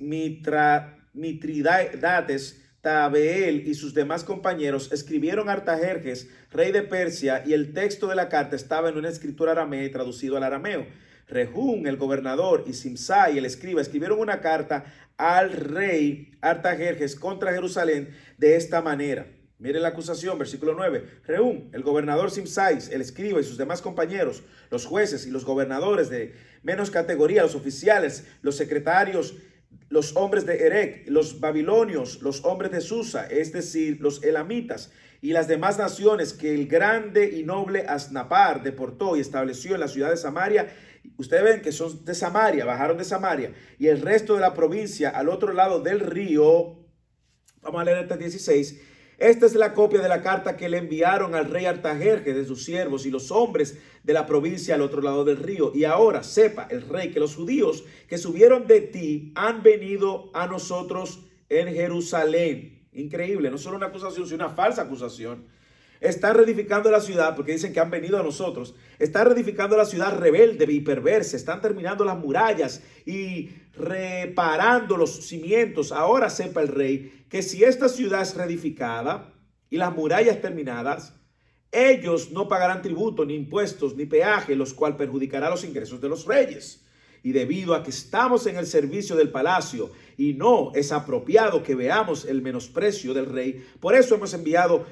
[0.00, 8.08] Mitra, Mitridates, Tabeel y sus demás compañeros escribieron Artajerjes, rey de Persia, y el texto
[8.08, 10.86] de la carta estaba en una escritura aramea traducido al arameo.
[11.32, 14.84] Rehum, el gobernador, y Simsai, el escriba, escribieron una carta
[15.16, 19.26] al rey Artajerjes contra Jerusalén de esta manera.
[19.58, 21.20] Mire la acusación, versículo 9.
[21.24, 26.10] Rehum, el gobernador Simsai, el escriba y sus demás compañeros, los jueces y los gobernadores
[26.10, 29.34] de menos categoría, los oficiales, los secretarios,
[29.88, 34.90] los hombres de Erech, los babilonios, los hombres de Susa, es decir, los elamitas,
[35.20, 39.88] y las demás naciones que el grande y noble Asnapar deportó y estableció en la
[39.88, 40.74] ciudad de Samaria
[41.16, 45.10] Ustedes ven que son de Samaria, bajaron de Samaria, y el resto de la provincia
[45.10, 46.78] al otro lado del río,
[47.60, 48.80] vamos a leer este 16,
[49.18, 52.64] Esta es la copia de la carta que le enviaron al rey Artajerjes de sus
[52.64, 55.70] siervos y los hombres de la provincia al otro lado del río.
[55.74, 60.48] Y ahora sepa el rey que los judíos que subieron de ti han venido a
[60.48, 62.88] nosotros en Jerusalén.
[62.92, 65.46] Increíble, no solo una acusación, sino una falsa acusación.
[66.02, 68.74] Está reedificando la ciudad, porque dicen que han venido a nosotros.
[68.98, 71.36] Está reedificando la ciudad rebelde y perversa.
[71.36, 75.92] Están terminando las murallas y reparando los cimientos.
[75.92, 79.32] Ahora sepa el rey que si esta ciudad es reedificada
[79.70, 81.14] y las murallas terminadas,
[81.70, 86.26] ellos no pagarán tributo, ni impuestos, ni peaje, los cual perjudicará los ingresos de los
[86.26, 86.84] reyes.
[87.22, 91.76] Y debido a que estamos en el servicio del palacio y no es apropiado que
[91.76, 94.84] veamos el menosprecio del rey, por eso hemos enviado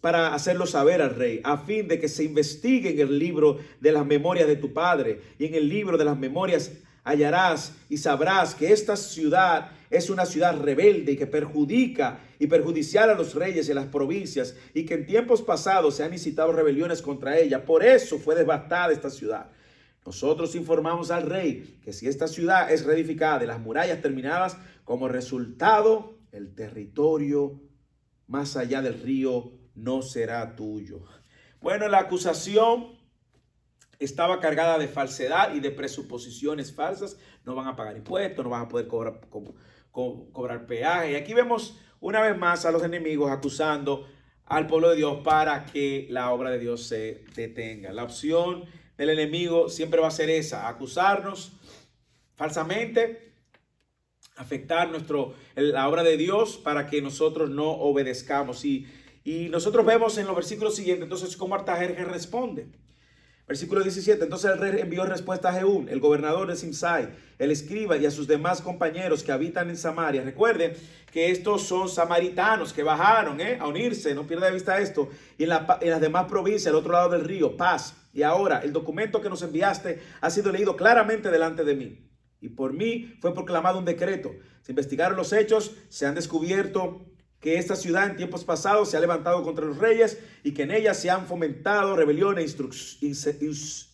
[0.00, 3.92] para hacerlo saber al rey, a fin de que se investigue en el libro de
[3.92, 6.72] las memorias de tu padre y en el libro de las memorias
[7.04, 13.10] hallarás y sabrás que esta ciudad es una ciudad rebelde y que perjudica y perjudicial
[13.10, 16.52] a los reyes y a las provincias y que en tiempos pasados se han incitado
[16.52, 17.64] rebeliones contra ella.
[17.64, 19.50] Por eso fue devastada esta ciudad.
[20.06, 25.08] Nosotros informamos al rey que si esta ciudad es reedificada y las murallas terminadas, como
[25.08, 27.60] resultado, el territorio
[28.26, 31.04] más allá del río no será tuyo.
[31.60, 32.98] Bueno, la acusación
[33.98, 37.18] estaba cargada de falsedad y de presuposiciones falsas.
[37.44, 39.20] No van a pagar impuestos, no van a poder cobrar,
[39.90, 41.12] cobrar peaje.
[41.12, 44.08] Y aquí vemos una vez más a los enemigos acusando
[44.46, 47.92] al pueblo de Dios para que la obra de Dios se detenga.
[47.92, 48.64] La opción
[48.96, 51.52] del enemigo siempre va a ser esa, acusarnos
[52.34, 53.34] falsamente,
[54.36, 58.64] afectar nuestro, la obra de Dios para que nosotros no obedezcamos.
[58.64, 58.86] Y
[59.24, 62.68] y nosotros vemos en los versículos siguientes entonces cómo Artajerjes responde.
[63.46, 64.22] Versículo 17.
[64.22, 68.10] Entonces el rey envió respuesta a Jehún, el gobernador de Simsai, el escriba y a
[68.12, 70.22] sus demás compañeros que habitan en Samaria.
[70.22, 70.74] Recuerden
[71.10, 73.58] que estos son samaritanos que bajaron ¿eh?
[73.60, 76.92] a unirse, no pierda de vista esto, y en, en las demás provincias, al otro
[76.92, 77.96] lado del río, paz.
[78.12, 82.08] Y ahora el documento que nos enviaste ha sido leído claramente delante de mí.
[82.40, 84.30] Y por mí fue proclamado un decreto.
[84.62, 87.04] Se investigaron los hechos, se han descubierto
[87.40, 90.70] que esta ciudad en tiempos pasados se ha levantado contra los reyes y que en
[90.70, 92.46] ella se han fomentado rebelión e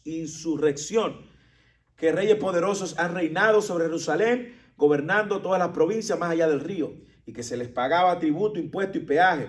[0.05, 1.27] insurrección,
[1.97, 6.93] que reyes poderosos han reinado sobre Jerusalén, gobernando todas las provincias más allá del río,
[7.25, 9.49] y que se les pagaba tributo, impuesto y peaje.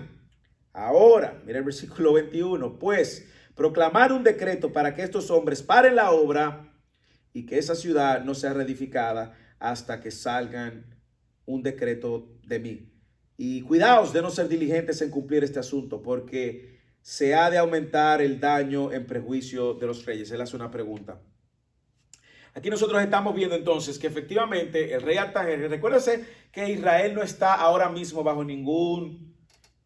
[0.72, 6.12] Ahora, mira el versículo 21, pues proclamar un decreto para que estos hombres paren la
[6.12, 6.72] obra
[7.32, 10.86] y que esa ciudad no sea reedificada hasta que salgan
[11.46, 12.97] un decreto de mí.
[13.40, 18.20] Y cuidaos de no ser diligentes en cumplir este asunto, porque se ha de aumentar
[18.20, 20.30] el daño en prejuicio de los reyes.
[20.32, 21.20] Él hace una pregunta.
[22.52, 27.54] Aquí nosotros estamos viendo entonces que efectivamente el rey Artajerjes, recuérdese que Israel no está
[27.54, 29.36] ahora mismo bajo ningún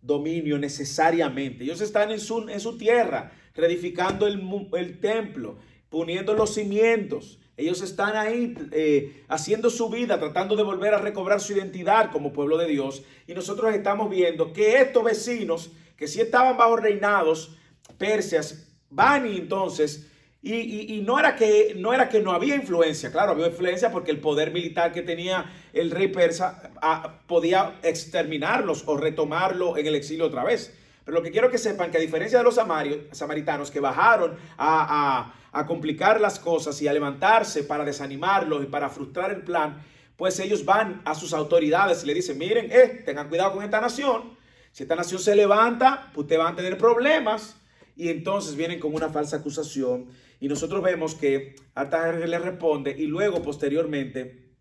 [0.01, 1.65] dominio necesariamente.
[1.65, 5.59] Ellos están en su, en su tierra, reedificando el, el templo,
[5.91, 7.39] poniendo los cimientos.
[7.63, 12.33] Ellos están ahí eh, haciendo su vida, tratando de volver a recobrar su identidad como
[12.33, 13.03] pueblo de Dios.
[13.27, 17.57] Y nosotros estamos viendo que estos vecinos, que sí estaban bajo reinados
[17.99, 20.09] persias, van y entonces,
[20.43, 24.19] y, no, era que, no era que no había influencia, claro, había influencia porque el
[24.19, 30.27] poder militar que tenía el rey persa ah, podía exterminarlos o retomarlo en el exilio
[30.27, 30.77] otra vez.
[31.05, 35.35] Pero lo que quiero que sepan que a diferencia de los samaritanos que bajaron a,
[35.67, 39.85] complicar las cosas y a levantarse para desanimarlos y para frustrar el plan,
[40.17, 43.81] pues ellos van a sus autoridades y le dicen, miren, eh, tengan cuidado con esta
[43.81, 44.39] nación.
[44.71, 47.57] Si esta nación se levanta, pues ustedes van a tener problemas.
[47.95, 50.09] Y entonces vienen con una falsa acusación.
[50.41, 54.55] Y nosotros vemos que Artajerjes le responde y luego posteriormente,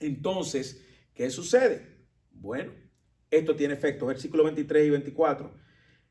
[0.00, 0.82] entonces,
[1.14, 1.94] ¿qué sucede?
[2.32, 2.72] Bueno,
[3.36, 4.06] esto tiene efecto.
[4.06, 5.52] Versículo 23 y 24.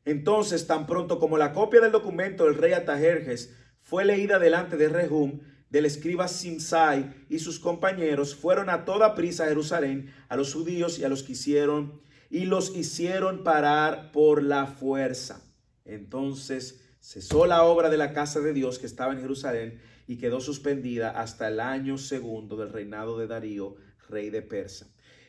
[0.04, 4.88] Entonces, tan pronto como la copia del documento del rey Atajerjes fue leída delante de
[4.88, 10.54] Rehum, del escriba Simsai y sus compañeros, fueron a toda prisa a Jerusalén, a los
[10.54, 15.42] judíos y a los que hicieron, y los hicieron parar por la fuerza.
[15.84, 20.40] Entonces cesó la obra de la casa de Dios que estaba en Jerusalén y quedó
[20.40, 23.76] suspendida hasta el año segundo del reinado de Darío,
[24.08, 24.86] rey de Persa.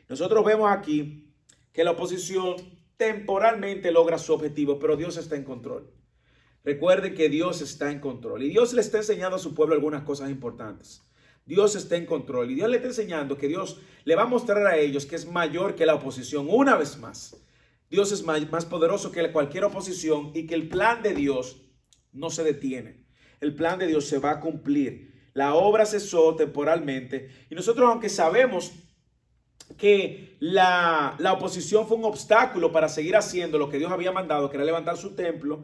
[0.08, 1.35] Nosotros vemos aquí
[1.76, 2.56] que la oposición
[2.96, 5.92] temporalmente logra su objetivo, pero Dios está en control.
[6.64, 10.04] Recuerde que Dios está en control y Dios le está enseñando a su pueblo algunas
[10.04, 11.04] cosas importantes.
[11.46, 14.66] Dios está en control y Dios le está enseñando que Dios le va a mostrar
[14.66, 17.46] a ellos que es mayor que la oposición una vez más.
[17.90, 21.62] Dios es más poderoso que cualquier oposición y que el plan de Dios
[22.14, 23.06] no se detiene.
[23.42, 25.14] El plan de Dios se va a cumplir.
[25.34, 28.72] La obra cesó temporalmente y nosotros aunque sabemos
[29.78, 34.50] que la, la oposición fue un obstáculo para seguir haciendo lo que Dios había mandado,
[34.50, 35.64] que era levantar su templo,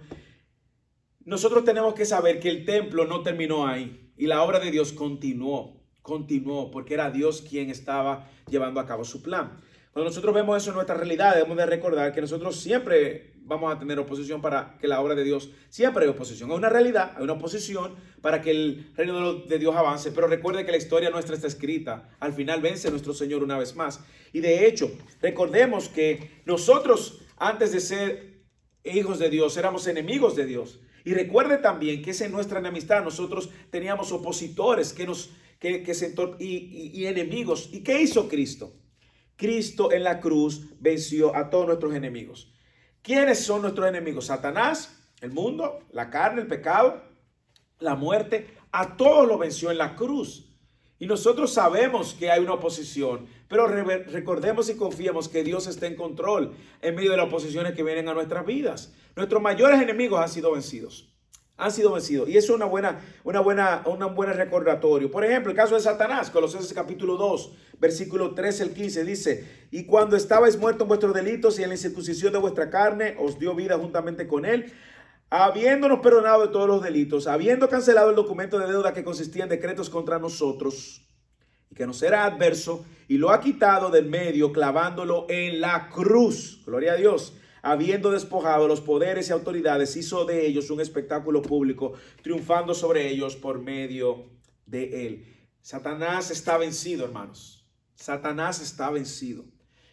[1.24, 4.92] nosotros tenemos que saber que el templo no terminó ahí y la obra de Dios
[4.92, 9.60] continuó, continuó, porque era Dios quien estaba llevando a cabo su plan.
[9.94, 13.80] Cuando nosotros vemos eso en nuestra realidad, debemos de recordar que nosotros siempre vamos a
[13.80, 16.52] tener oposición para que la obra de Dios, siempre hay oposición.
[16.52, 20.66] Hay una realidad, hay una oposición para que el reino de Dios avance, pero recuerde
[20.66, 22.10] que la historia nuestra está escrita.
[22.20, 24.02] Al final vence nuestro Señor una vez más.
[24.32, 28.44] Y de hecho, recordemos que nosotros, antes de ser
[28.84, 30.80] hijos de Dios, éramos enemigos de Dios.
[31.04, 35.94] Y recuerde también que es en nuestra enemistad nosotros teníamos opositores que nos, que, que
[35.96, 37.70] se, y, y enemigos.
[37.72, 38.74] ¿Y qué hizo Cristo?
[39.36, 42.54] Cristo en la cruz venció a todos nuestros enemigos.
[43.02, 44.28] ¿Quiénes son nuestros enemigos?
[44.28, 47.02] Satanás, el mundo, la carne, el pecado,
[47.80, 48.56] la muerte.
[48.72, 50.48] A todos lo venció en la cruz.
[51.00, 55.96] Y nosotros sabemos que hay una oposición, pero recordemos y confiemos que Dios está en
[55.96, 58.94] control en medio de las oposiciones que vienen a nuestras vidas.
[59.16, 61.12] Nuestros mayores enemigos han sido vencidos.
[61.62, 62.28] Han sido vencidos.
[62.28, 65.12] Y eso es una buena, una buena, un buen recordatorio.
[65.12, 69.86] Por ejemplo, el caso de Satanás, Colosenses capítulo 2, versículo 13 al 15, dice, y
[69.86, 73.56] cuando estabais muertos en vuestros delitos y en la incircuncisión de vuestra carne, os dio
[73.56, 74.74] vida juntamente con él
[75.32, 79.50] habiéndonos perdonado de todos los delitos, habiendo cancelado el documento de deuda que consistía en
[79.50, 81.08] decretos contra nosotros
[81.70, 86.62] y que nos era adverso, y lo ha quitado del medio clavándolo en la cruz.
[86.66, 87.34] Gloria a Dios.
[87.62, 93.36] Habiendo despojado los poderes y autoridades, hizo de ellos un espectáculo público, triunfando sobre ellos
[93.36, 94.26] por medio
[94.66, 95.26] de él.
[95.62, 97.66] Satanás está vencido, hermanos.
[97.96, 99.46] Satanás está vencido.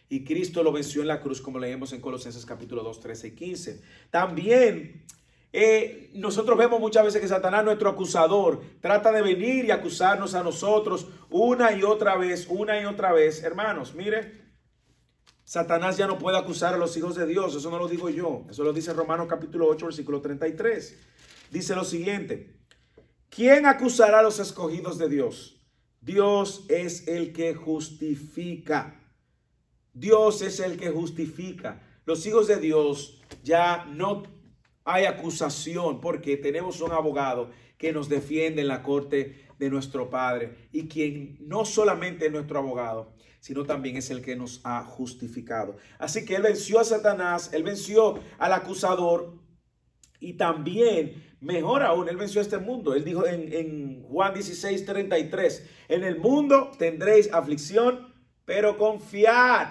[0.09, 3.31] Y Cristo lo venció en la cruz, como leemos en Colosenses capítulo 2, 13 y
[3.31, 3.81] 15.
[4.09, 5.05] También
[5.53, 10.43] eh, nosotros vemos muchas veces que Satanás, nuestro acusador, trata de venir y acusarnos a
[10.43, 13.43] nosotros una y otra vez, una y otra vez.
[13.43, 14.48] Hermanos, mire,
[15.49, 18.45] Satanás ya no puede acusar a los hijos de Dios, eso no lo digo yo,
[18.51, 20.95] eso lo dice Romanos capítulo 8, versículo 33.
[21.49, 22.55] Dice lo siguiente,
[23.31, 25.59] ¿quién acusará a los escogidos de Dios?
[26.01, 29.01] Dios es el que justifica.
[29.91, 31.81] Dios es el que justifica.
[32.05, 34.21] Los hijos de Dios ya no
[34.85, 40.69] hay acusación porque tenemos un abogado que nos defiende en la corte de nuestro Padre
[40.71, 45.77] y quien no solamente es nuestro abogado, sino también es el que nos ha justificado.
[45.97, 49.39] Así que él venció a Satanás, él venció al acusador
[50.19, 52.93] y también, mejor aún, él venció a este mundo.
[52.93, 58.13] Él dijo en, Juan 16, 33, en el mundo tendréis aflicción,
[58.45, 59.69] pero confiad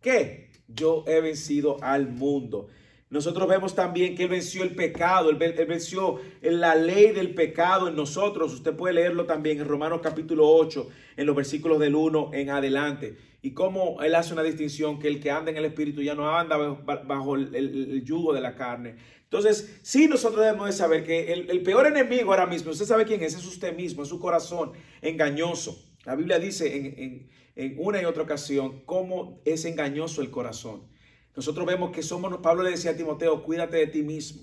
[0.00, 2.68] que yo he vencido al mundo.
[3.12, 7.94] Nosotros vemos también que Él venció el pecado, Él, venció la ley del pecado en
[7.94, 8.54] nosotros.
[8.54, 10.88] Usted puede leerlo también en Romanos capítulo 8,
[11.18, 13.18] en los versículos del 1 en adelante.
[13.42, 16.34] Y cómo Él hace una distinción, que el que anda en el Espíritu ya no
[16.34, 18.94] anda bajo el, yugo de la carne.
[19.24, 23.22] Entonces, sí nosotros debemos de saber que el, peor enemigo ahora mismo, usted sabe quién
[23.22, 25.78] es, es usted mismo, es su corazón engañoso.
[26.06, 30.90] La Biblia dice en, en una y otra ocasión cómo es engañoso el corazón.
[31.34, 34.42] Nosotros vemos que somos, Pablo le decía a Timoteo, cuídate de ti mismo.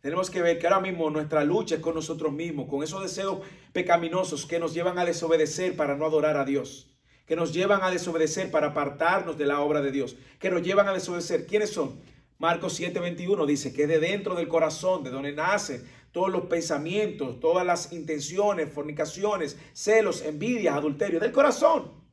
[0.00, 3.40] Tenemos que ver que ahora mismo nuestra lucha es con nosotros mismos, con esos deseos
[3.72, 7.90] pecaminosos que nos llevan a desobedecer para no adorar a Dios, que nos llevan a
[7.90, 11.46] desobedecer para apartarnos de la obra de Dios, que nos llevan a desobedecer.
[11.46, 12.00] ¿Quiénes son?
[12.38, 17.66] Marcos 7:21 dice que de dentro del corazón, de donde nacen todos los pensamientos, todas
[17.66, 22.07] las intenciones, fornicaciones, celos, envidias, adulterio, del corazón.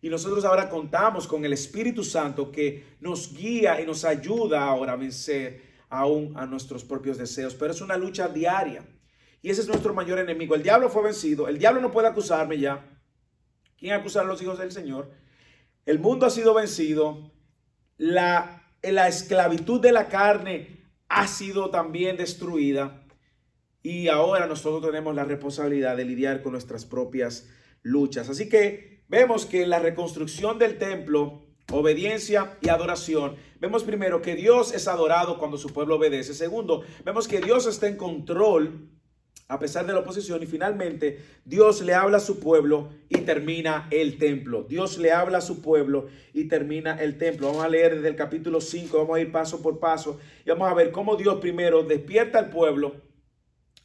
[0.00, 4.92] Y nosotros ahora contamos con el Espíritu Santo que nos guía y nos ayuda ahora
[4.92, 7.54] a vencer aún a nuestros propios deseos.
[7.54, 8.86] Pero es una lucha diaria.
[9.42, 10.54] Y ese es nuestro mayor enemigo.
[10.54, 11.48] El diablo fue vencido.
[11.48, 12.84] El diablo no puede acusarme ya.
[13.76, 15.10] ¿Quién acusar a los hijos del Señor?
[15.86, 17.32] El mundo ha sido vencido.
[17.96, 20.78] La, la esclavitud de la carne
[21.08, 23.04] ha sido también destruida.
[23.82, 27.48] Y ahora nosotros tenemos la responsabilidad de lidiar con nuestras propias
[27.82, 28.28] luchas.
[28.28, 31.42] Así que vemos que en la reconstrucción del templo,
[31.72, 36.34] obediencia y adoración, vemos primero que Dios es adorado cuando su pueblo obedece.
[36.34, 38.88] Segundo, vemos que Dios está en control
[39.48, 40.42] a pesar de la oposición.
[40.42, 44.62] Y finalmente, Dios le habla a su pueblo y termina el templo.
[44.62, 47.48] Dios le habla a su pueblo y termina el templo.
[47.48, 50.70] Vamos a leer desde el capítulo 5, vamos a ir paso por paso y vamos
[50.70, 52.96] a ver cómo Dios primero despierta al pueblo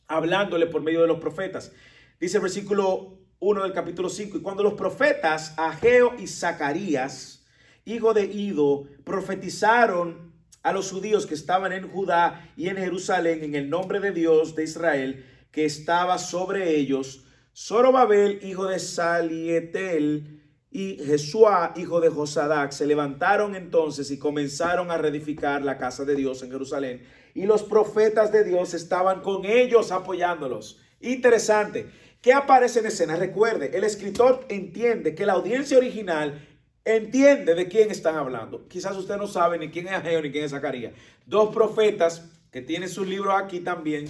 [0.08, 1.72] hablándole por medio de los profetas.
[2.20, 4.38] Dice el versículo 1 del capítulo 5.
[4.38, 7.46] Y cuando los profetas Ageo y Zacarías,
[7.84, 10.32] hijo de Ido, profetizaron
[10.64, 14.56] a los judíos que estaban en Judá y en Jerusalén en el nombre de Dios
[14.56, 20.40] de Israel, que estaba sobre ellos, Zorobabel, hijo de Salietel,
[20.72, 26.16] y Jesúa, hijo de Josadac, se levantaron entonces y comenzaron a reedificar la casa de
[26.16, 27.04] Dios en Jerusalén.
[27.36, 30.80] Y los profetas de Dios estaban con ellos apoyándolos.
[31.02, 31.92] Interesante.
[32.24, 33.18] ¿Qué aparece en escena?
[33.18, 36.48] Recuerde, el escritor entiende que la audiencia original
[36.86, 38.66] entiende de quién están hablando.
[38.70, 40.94] Quizás usted no sabe ni quién es Ageo ni quién es Zacarías.
[41.26, 44.06] Dos profetas que tienen sus libros aquí también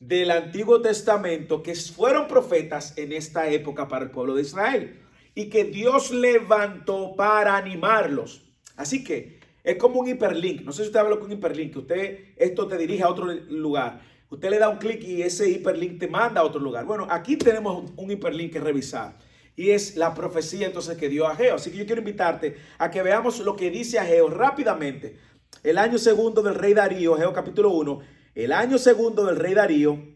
[0.00, 5.00] del Antiguo Testamento que fueron profetas en esta época para el pueblo de Israel
[5.36, 8.42] y que Dios levantó para animarlos.
[8.74, 10.62] Así que es como un hiperlink.
[10.62, 13.26] No sé si usted habla con un hiperlink, que usted esto te dirige a otro
[13.32, 14.00] lugar.
[14.30, 16.84] Usted le da un clic y ese hiperlink te manda a otro lugar.
[16.84, 19.16] Bueno, aquí tenemos un hiperlink que revisar.
[19.56, 21.54] Y es la profecía entonces que dio Ageo.
[21.54, 25.16] Así que yo quiero invitarte a que veamos lo que dice Ageo rápidamente.
[25.62, 28.00] El año segundo del rey Darío, Ageo capítulo 1.
[28.34, 30.14] El año segundo del rey Darío,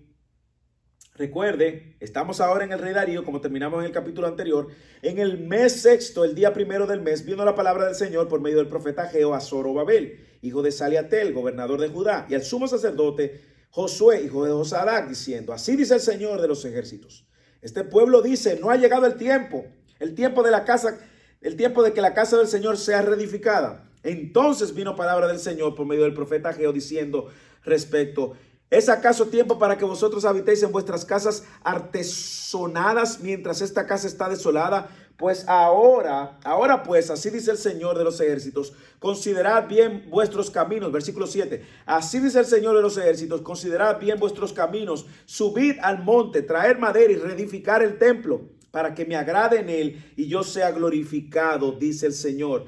[1.19, 4.69] Recuerde, estamos ahora en el rey Darío, como terminamos en el capítulo anterior.
[5.03, 8.41] En el mes sexto, el día primero del mes, vino la palabra del Señor por
[8.41, 12.69] medio del profeta Geo a Zorobabel, hijo de Saliatel, gobernador de Judá, y al sumo
[12.69, 13.41] sacerdote
[13.71, 17.27] Josué, hijo de Josadac, diciendo: Así dice el Señor de los ejércitos.
[17.61, 19.67] Este pueblo dice: No ha llegado el tiempo,
[19.99, 20.99] el tiempo de la casa,
[21.41, 23.91] el tiempo de que la casa del Señor sea reedificada.
[24.03, 27.29] Entonces vino palabra del Señor por medio del profeta Geo diciendo
[27.65, 28.35] respecto
[28.71, 34.29] ¿Es acaso tiempo para que vosotros habitéis en vuestras casas artesonadas mientras esta casa está
[34.29, 34.91] desolada?
[35.19, 40.93] Pues ahora, ahora pues, así dice el Señor de los ejércitos, considerad bien vuestros caminos.
[40.93, 41.61] Versículo 7.
[41.87, 46.79] Así dice el Señor de los ejércitos, considerad bien vuestros caminos, subid al monte, traer
[46.79, 51.73] madera y reedificar el templo, para que me agrade en él y yo sea glorificado,
[51.73, 52.67] dice el Señor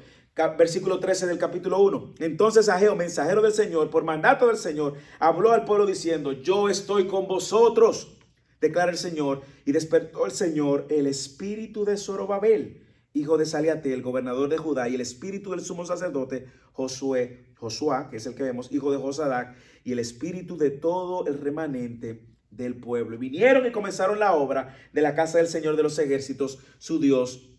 [0.57, 2.15] versículo 13 del capítulo 1.
[2.19, 7.07] Entonces Ageo, mensajero del Señor, por mandato del Señor, habló al pueblo diciendo, yo estoy
[7.07, 8.17] con vosotros,
[8.61, 12.83] declara el Señor, y despertó el Señor el espíritu de Zorobabel,
[13.13, 18.17] hijo de Saliatel, gobernador de Judá, y el espíritu del sumo sacerdote Josué, Josuá, que
[18.17, 22.79] es el que vemos, hijo de Josadac, y el espíritu de todo el remanente del
[22.79, 23.15] pueblo.
[23.15, 26.99] Y vinieron y comenzaron la obra de la casa del Señor de los ejércitos, su
[26.99, 27.49] Dios,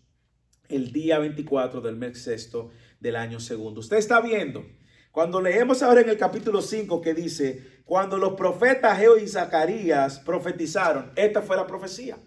[0.69, 3.81] el día 24 del mes sexto del año segundo.
[3.81, 4.65] Usted está viendo,
[5.11, 10.19] cuando leemos ahora en el capítulo 5 que dice, cuando los profetas Geo y Zacarías
[10.19, 12.17] profetizaron, esta fue la profecía.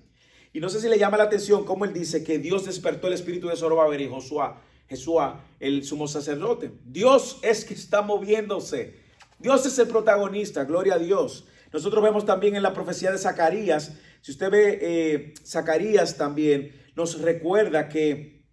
[0.52, 3.14] Y no sé si le llama la atención cómo él dice que Dios despertó el
[3.14, 6.72] espíritu de Zorobabel y Josuá, Jesúa, el sumo sacerdote.
[6.84, 8.94] Dios es que está moviéndose.
[9.38, 11.46] Dios es el protagonista, gloria a Dios.
[11.72, 13.92] Nosotros vemos también en la profecía de Zacarías,
[14.26, 18.44] si usted ve eh, Zacarías también, nos recuerda que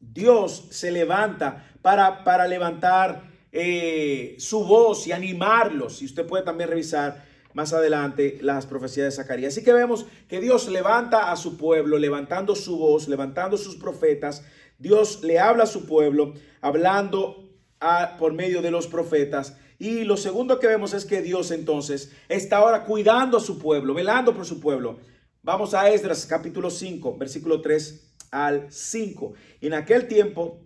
[0.00, 6.02] Dios se levanta para, para levantar eh, su voz y animarlos.
[6.02, 9.54] Y usted puede también revisar más adelante las profecías de Zacarías.
[9.54, 14.44] Así que vemos que Dios levanta a su pueblo, levantando su voz, levantando sus profetas.
[14.76, 17.48] Dios le habla a su pueblo, hablando
[18.18, 19.56] por medio de los profetas.
[19.78, 23.94] Y lo segundo que vemos es que Dios entonces está ahora cuidando a su pueblo,
[23.94, 24.98] velando por su pueblo.
[25.42, 29.34] Vamos a Esdras capítulo 5, versículo 3 al 5.
[29.60, 30.58] En aquel tiempo,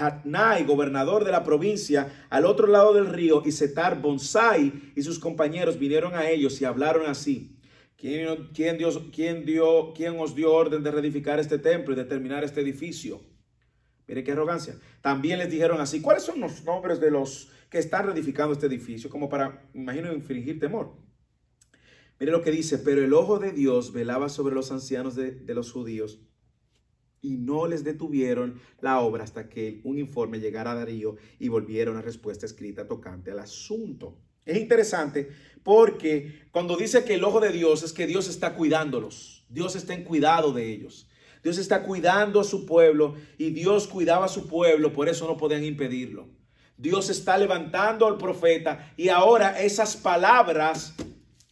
[0.00, 5.18] Tatnai, gobernador de la provincia, al otro lado del río, y Setar Bonsai y sus
[5.18, 7.58] compañeros vinieron a ellos y hablaron así.
[7.98, 12.06] ¿Quién, quién, Dios, quién, dio, ¿Quién os dio orden de reedificar este templo y de
[12.06, 13.20] terminar este edificio?
[14.08, 14.74] Mire qué arrogancia.
[15.02, 19.10] También les dijeron así, ¿cuáles son los nombres de los que están reedificando este edificio?
[19.10, 20.96] Como para, imagino, infringir temor.
[22.18, 25.70] Mire lo que dice, pero el ojo de Dios velaba sobre los ancianos de, los
[25.70, 26.20] judíos
[27.22, 31.90] y no les detuvieron la obra hasta que un informe llegara a Darío y volviera
[31.90, 34.16] una respuesta escrita tocante al asunto.
[34.44, 35.28] Es interesante
[35.62, 39.94] porque cuando dice que el ojo de Dios es que Dios está cuidándolos, Dios está
[39.94, 41.06] en cuidado de ellos.
[41.42, 45.36] Dios está cuidando a su pueblo y Dios cuidaba a su pueblo, por eso no
[45.36, 46.28] podían impedirlo.
[46.76, 50.94] Dios está levantando al profeta y ahora esas palabras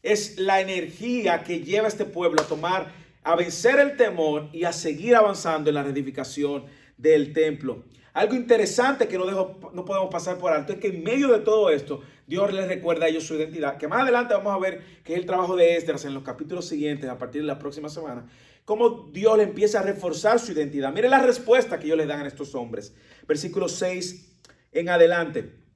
[0.02, 2.92] es la energía que lleva a este pueblo a tomar,
[3.29, 6.64] a vencer el temor y a seguir avanzando en la reedificación
[6.97, 7.85] del templo.
[8.14, 9.26] Algo interesante que no,
[9.74, 13.05] no podemos pasar por alto es que en medio de todo esto, Dios les recuerda
[13.05, 13.76] a ellos su identidad.
[13.76, 16.66] Que más adelante vamos a ver que es el trabajo de Esdras en los capítulos
[16.66, 18.26] siguientes, a partir de la próxima semana.
[18.64, 20.91] Cómo Dios le empieza a reforzar su identidad.
[20.91, 22.95] Mire la respuesta que ellos le dan a estos hombres.
[23.26, 24.39] Versículo 6
[24.72, 25.67] en adelante.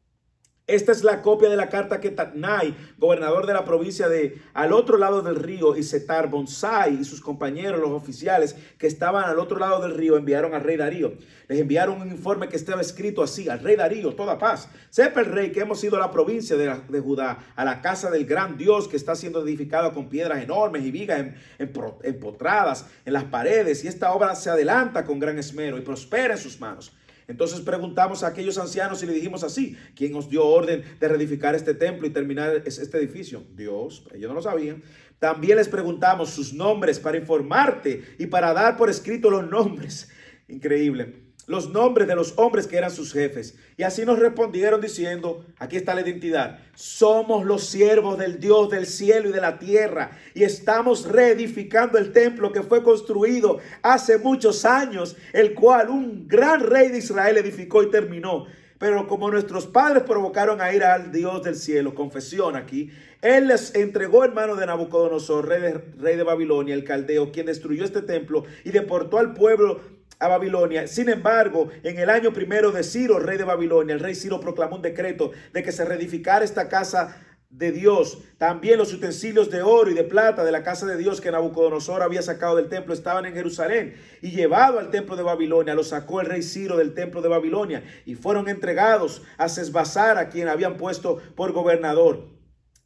[0.72, 4.72] Esta es la copia de la carta que Tatnai, gobernador de la provincia de al
[4.72, 9.38] otro lado del río, y Setar Bonsai y sus compañeros, los oficiales que estaban al
[9.38, 11.12] otro lado del río, enviaron al rey Darío.
[11.46, 14.70] Les enviaron un informe que estaba escrito así, al rey Darío, toda paz.
[14.88, 18.24] Sepa el rey que hemos ido a la provincia de, Judá, a la casa del
[18.24, 23.84] gran Dios que está siendo edificada con piedras enormes y vigas empotradas en las paredes,
[23.84, 26.94] y esta obra se adelanta con gran esmero y prospera en sus manos.
[27.28, 31.54] Entonces preguntamos a aquellos ancianos y le dijimos así, ¿quién os dio orden de reedificar
[31.54, 33.44] este templo y terminar este edificio?
[33.54, 34.82] Dios, ellos no lo sabían.
[35.18, 40.10] También les preguntamos sus nombres para informarte y para dar por escrito los nombres.
[40.48, 41.21] Increíble
[41.52, 43.56] los nombres de los hombres que eran sus jefes.
[43.76, 48.86] Y así nos respondieron diciendo, aquí está la identidad, somos los siervos del Dios del
[48.86, 54.64] cielo y de la tierra y estamos reedificando el templo que fue construido hace muchos
[54.64, 58.46] años, el cual un gran rey de Israel edificó y terminó.
[58.78, 62.90] Pero como nuestros padres provocaron a ir al Dios del cielo, confesión aquí,
[63.20, 67.84] Él les entregó en mano de Nabucodonosor, rey rey de Babilonia, el caldeo, quien destruyó
[67.84, 69.80] este templo y deportó al pueblo
[70.22, 70.86] a Babilonia.
[70.86, 74.76] Sin embargo, en el año primero de Ciro, rey de Babilonia, el rey Ciro proclamó
[74.76, 77.20] un decreto de que se reedificara esta casa
[77.50, 78.18] de Dios.
[78.38, 82.02] También los utensilios de oro y de plata de la casa de Dios que Nabucodonosor
[82.02, 85.74] había sacado del templo estaban en Jerusalén y llevado al templo de Babilonia.
[85.74, 90.28] Los sacó el rey Ciro del templo de Babilonia y fueron entregados a Sesbazar, a
[90.28, 92.41] quien habían puesto por gobernador.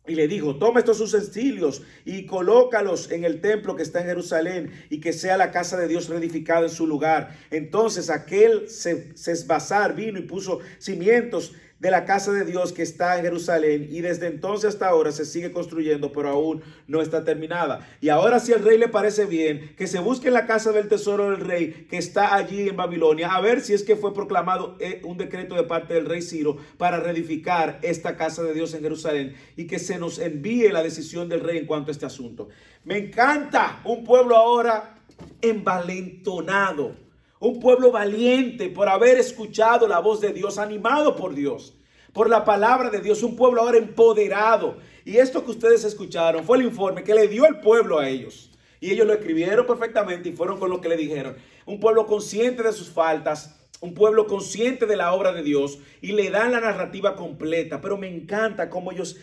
[0.09, 4.73] Y le dijo, toma estos utensilios y colócalos en el templo que está en Jerusalén
[4.91, 7.37] y que sea la casa de Dios reedificada en su lugar.
[7.51, 13.25] Entonces aquel Sesbazar vino y puso cimientos de la casa de Dios que está en
[13.25, 17.87] Jerusalén y desde entonces hasta ahora se sigue construyendo, pero aún no está terminada.
[18.01, 20.89] Y ahora si al rey le parece bien que se busque en la casa del
[20.89, 24.77] tesoro del rey que está allí en Babilonia, a ver si es que fue proclamado
[24.81, 28.81] eh, un decreto de parte del rey Ciro para reedificar esta casa de Dios en
[28.81, 32.49] Jerusalén y que se nos envíe la decisión del rey en cuanto a este asunto.
[32.85, 34.99] Me encanta un pueblo ahora
[35.41, 37.07] envalentonado
[37.39, 41.75] un pueblo valiente por haber escuchado la voz de Dios, animado por Dios,
[42.13, 43.23] por la palabra de Dios.
[43.23, 44.79] Un pueblo ahora empoderado.
[45.05, 48.51] Y esto que ustedes escucharon fue el informe que le dio el pueblo a ellos.
[48.81, 51.37] Y ellos lo escribieron perfectamente y fueron con lo que le dijeron.
[51.67, 56.13] Un pueblo consciente de sus faltas, un pueblo consciente de la obra de Dios y
[56.13, 57.81] le dan la narrativa completa.
[57.81, 59.19] Pero me encanta cómo ellos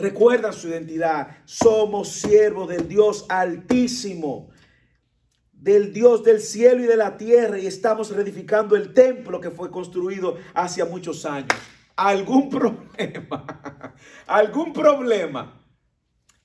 [0.00, 1.38] recuerdan su identidad.
[1.44, 4.50] Somos siervos del Dios altísimo
[5.60, 9.70] del Dios del cielo y de la tierra y estamos reedificando el templo que fue
[9.70, 11.50] construido hace muchos años.
[11.96, 13.94] ¿Algún problema?
[14.26, 15.62] ¿Algún problema?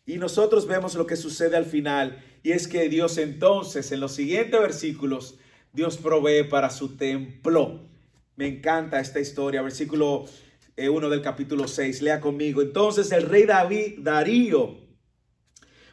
[0.05, 4.11] Y nosotros vemos lo que sucede al final y es que Dios entonces en los
[4.11, 5.39] siguientes versículos,
[5.71, 7.87] Dios provee para su templo.
[8.35, 10.25] Me encanta esta historia, versículo
[10.77, 12.61] 1 eh, del capítulo 6, lea conmigo.
[12.61, 14.77] Entonces el rey David, Darío,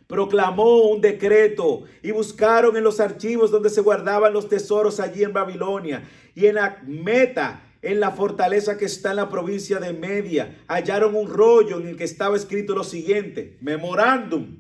[0.06, 5.32] proclamó un decreto y buscaron en los archivos donde se guardaban los tesoros allí en
[5.32, 6.02] Babilonia
[6.34, 11.28] y en Acmeta, en la fortaleza que está en la provincia de Media, hallaron un
[11.28, 14.58] rollo en el que estaba escrito lo siguiente, memorándum.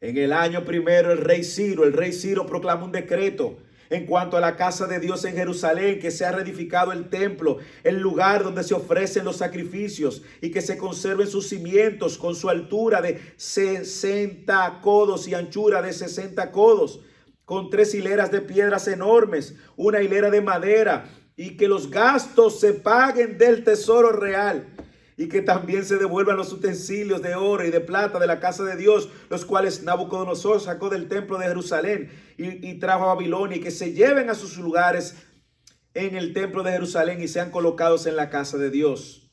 [0.00, 3.58] En el año primero el rey Ciro, el rey Ciro proclamó un decreto
[3.92, 7.58] en cuanto a la casa de Dios en Jerusalén, que se ha reedificado el templo,
[7.84, 12.48] el lugar donde se ofrecen los sacrificios y que se conserven sus cimientos con su
[12.48, 17.00] altura de 60 codos y anchura de 60 codos,
[17.44, 22.72] con tres hileras de piedras enormes, una hilera de madera, y que los gastos se
[22.72, 24.68] paguen del tesoro real
[25.22, 28.64] y que también se devuelvan los utensilios de oro y de plata de la casa
[28.64, 33.60] de Dios, los cuales Nabucodonosor sacó del templo de Jerusalén y, trajo a Babilonia, y
[33.60, 35.14] que se lleven a sus lugares
[35.94, 39.32] en el templo de Jerusalén y sean colocados en la casa de Dios.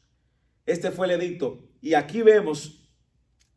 [0.67, 1.67] Este fue el edicto.
[1.81, 2.87] Y aquí vemos,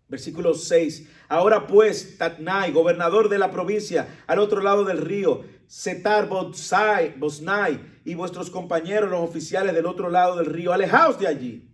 [0.08, 6.30] versículo 6, ahora pues Tatnai, gobernador de la provincia, al otro lado del río, Setar
[6.30, 11.71] Bosnai y vuestros compañeros, los oficiales del otro lado del río, alejaos de allí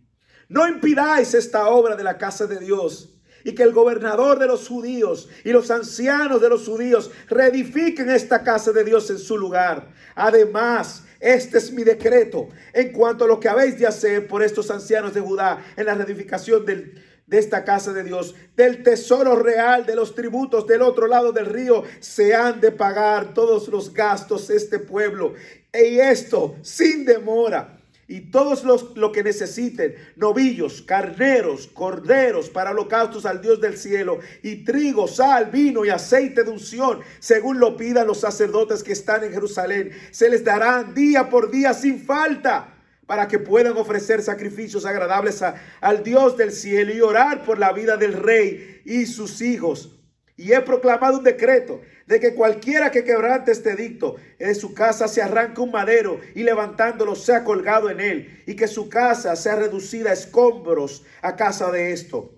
[0.48, 3.10] no impidáis esta obra de la casa de Dios
[3.44, 8.42] y que el gobernador de los judíos y los ancianos de los judíos reedifiquen esta
[8.42, 9.88] casa de Dios en su lugar.
[10.14, 14.70] Además, este es mi decreto en cuanto a lo que habéis de hacer por estos
[14.70, 19.96] ancianos de Judá en la reedificación de esta casa de Dios, del tesoro real de
[19.96, 24.56] los tributos del otro lado del río, se han de pagar todos los gastos de
[24.56, 25.34] este pueblo.
[25.72, 27.77] Y esto sin demora
[28.08, 34.18] y todos los lo que necesiten, novillos, carneros, corderos para holocaustos al Dios del cielo,
[34.42, 39.24] y trigo, sal, vino y aceite de unción, según lo pidan los sacerdotes que están
[39.24, 42.74] en Jerusalén, se les dará día por día sin falta
[43.06, 45.42] para que puedan ofrecer sacrificios agradables
[45.80, 49.98] al Dios del cielo y orar por la vida del rey y sus hijos.
[50.36, 55.06] Y he proclamado un decreto de que cualquiera que quebrante este dicto de su casa
[55.08, 59.56] se arranque un madero y levantándolo sea colgado en él y que su casa sea
[59.56, 62.34] reducida a escombros a casa de esto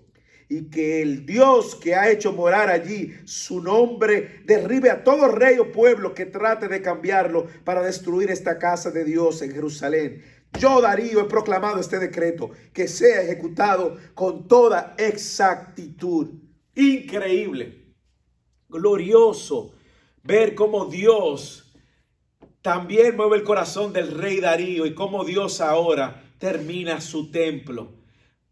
[0.49, 5.57] y que el Dios que ha hecho morar allí su nombre derribe a todo rey
[5.57, 10.21] o pueblo que trate de cambiarlo para destruir esta casa de Dios en Jerusalén.
[10.59, 16.31] Yo, Darío, he proclamado este decreto que sea ejecutado con toda exactitud.
[16.75, 17.80] Increíble,
[18.71, 19.73] glorioso
[20.23, 21.71] ver cómo Dios
[22.61, 27.91] también mueve el corazón del rey Darío y cómo Dios ahora termina su templo.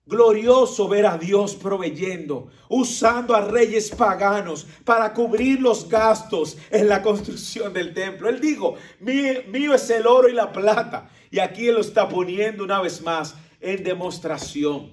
[0.05, 7.03] Glorioso ver a Dios proveyendo, usando a reyes paganos para cubrir los gastos en la
[7.03, 8.27] construcción del templo.
[8.27, 11.11] Él dijo, mío, es el oro y la plata.
[11.29, 14.91] Y aquí Él lo está poniendo una vez más en demostración.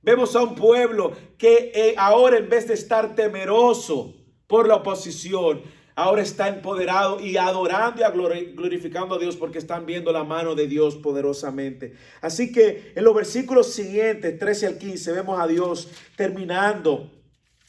[0.00, 4.14] Vemos a un pueblo que eh, ahora en vez de estar temeroso
[4.48, 5.62] por la oposición,
[5.94, 8.02] ahora está empoderado y adorando
[8.34, 11.94] y glorificando a Dios porque están viendo la mano de Dios poderosamente.
[12.20, 17.12] Así que en los versículos siguientes, 13 al 15, vemos a Dios terminando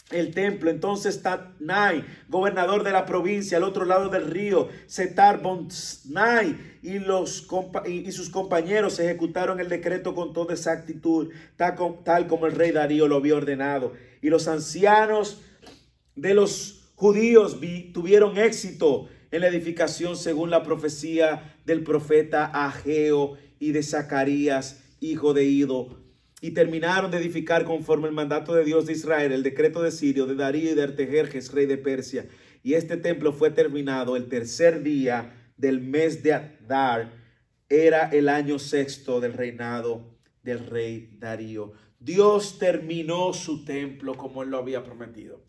[0.09, 0.69] el templo.
[0.69, 8.11] Entonces Tatnai, gobernador de la provincia, al otro lado del río, Setar Bonsnai y, y
[8.11, 13.35] sus compañeros ejecutaron el decreto con toda exactitud, tal como el rey Darío lo había
[13.35, 13.93] ordenado.
[14.21, 15.41] Y los ancianos
[16.21, 17.59] de los judíos
[17.93, 25.33] tuvieron éxito en la edificación según la profecía del profeta Ageo y de Zacarías, hijo
[25.33, 25.97] de Ido,
[26.41, 30.25] y terminaron de edificar conforme el mandato de Dios de Israel, el decreto de Sirio,
[30.25, 32.27] de Darío y de Artejerjes, rey de Persia.
[32.63, 37.11] Y este templo fue terminado el tercer día del mes de Adar,
[37.67, 41.73] era el año sexto del reinado del rey Darío.
[41.99, 45.41] Dios terminó su templo como él lo había prometido.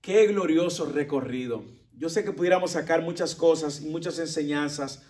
[0.00, 1.62] Qué glorioso recorrido.
[1.98, 5.02] Yo sé que pudiéramos sacar muchas cosas y muchas enseñanzas.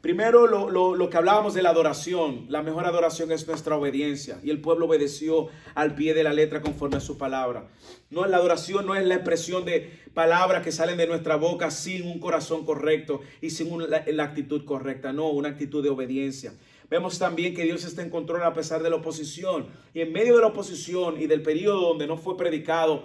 [0.00, 2.46] Primero, lo, que hablábamos de la adoración.
[2.48, 4.40] La mejor adoración es nuestra obediencia.
[4.42, 7.68] Y el pueblo obedeció al pie de la letra conforme a su palabra.
[8.08, 12.06] No, la adoración no es la expresión de palabras que salen de nuestra boca sin
[12.06, 15.12] un corazón correcto y sin la, la actitud correcta.
[15.12, 16.54] No, una actitud de obediencia.
[16.88, 19.66] Vemos también que Dios está en control a pesar de la oposición.
[19.92, 23.04] Y en medio de la oposición y del periodo donde no fue predicado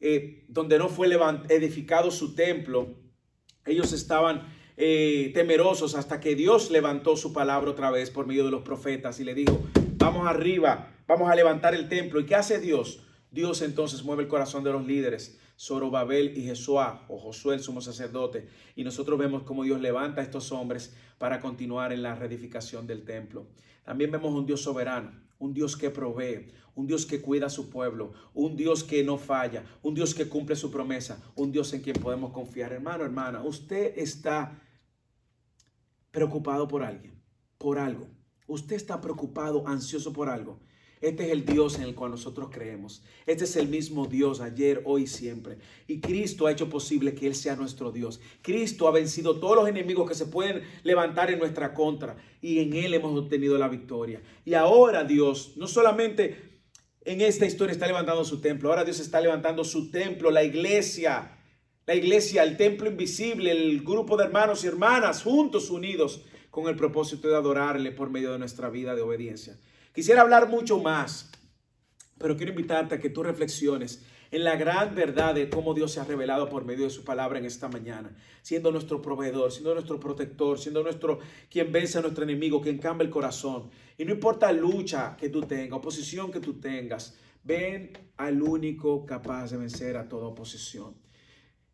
[0.00, 1.08] eh, donde no fue
[1.48, 2.94] edificado su templo,
[3.66, 8.50] ellos estaban eh, temerosos hasta que Dios levantó su palabra otra vez por medio de
[8.50, 9.60] los profetas y le dijo,
[9.96, 12.20] vamos arriba, vamos a levantar el templo.
[12.20, 13.02] ¿Y qué hace Dios?
[13.30, 17.80] Dios entonces mueve el corazón de los líderes, Zorobabel y Jesuá, o Josué el sumo
[17.80, 22.86] sacerdote, y nosotros vemos cómo Dios levanta a estos hombres para continuar en la reedificación
[22.86, 23.48] del templo.
[23.84, 27.70] También vemos un Dios soberano, un Dios que provee, un Dios que cuida a su
[27.70, 31.82] pueblo, un Dios que no falla, un Dios que cumple su promesa, un Dios en
[31.82, 32.72] quien podemos confiar.
[32.72, 34.60] Hermano, hermana, usted está
[36.10, 37.20] preocupado por alguien,
[37.58, 38.08] por algo.
[38.46, 40.60] Usted está preocupado, ansioso por algo.
[41.00, 43.02] Este es el Dios en el cual nosotros creemos.
[43.26, 45.58] Este es el mismo Dios ayer, hoy siempre.
[45.86, 48.20] Y Cristo ha hecho posible que Él sea nuestro Dios.
[48.42, 52.16] Cristo ha vencido todos los enemigos que se pueden levantar en nuestra contra.
[52.40, 54.20] Y en Él hemos obtenido la victoria.
[54.44, 56.60] Y ahora Dios no solamente
[57.04, 58.70] en esta historia está levantando su templo.
[58.70, 61.34] Ahora Dios está levantando su templo, la iglesia.
[61.86, 66.76] La iglesia, el templo invisible, el grupo de hermanos y hermanas juntos, unidos con el
[66.76, 69.56] propósito de adorarle por medio de nuestra vida de obediencia.
[69.98, 71.28] Quisiera hablar mucho más,
[72.18, 75.98] pero quiero invitarte a que tú reflexiones en la gran verdad de cómo Dios se
[75.98, 79.98] ha revelado por medio de su palabra en esta mañana, siendo nuestro proveedor, siendo nuestro
[79.98, 81.18] protector, siendo nuestro
[81.50, 83.70] quien vence a nuestro enemigo, quien cambia el corazón.
[83.98, 89.50] Y no importa lucha que tú tengas, oposición que tú tengas, ven al único capaz
[89.50, 90.94] de vencer a toda oposición.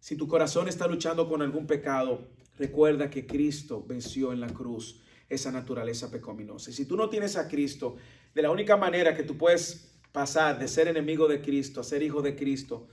[0.01, 5.04] Si tu corazón está luchando con algún pecado, recuerda que Cristo venció en la cruz
[5.29, 6.71] esa naturaleza pecaminosa.
[6.71, 7.97] Y si tú no tienes a Cristo,
[8.35, 12.03] de la única manera que tú puedes pasar de ser enemigo de Cristo a ser
[12.03, 12.89] hijo de Cristo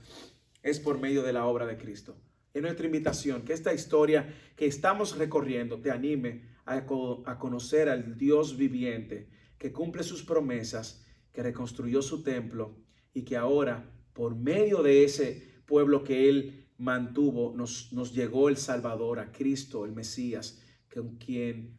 [0.62, 2.16] es por medio de la obra de Cristo.
[2.52, 8.18] Es nuestra invitación que esta historia que estamos recorriendo te anime a, a conocer al
[8.18, 9.28] Dios viviente
[9.58, 12.76] que cumple sus promesas, que reconstruyó su templo
[13.14, 18.56] y que ahora por medio de ese pueblo que Él mantuvo nos, nos llegó el
[18.56, 20.60] Salvador, a Cristo, el Mesías,
[20.92, 21.78] con quien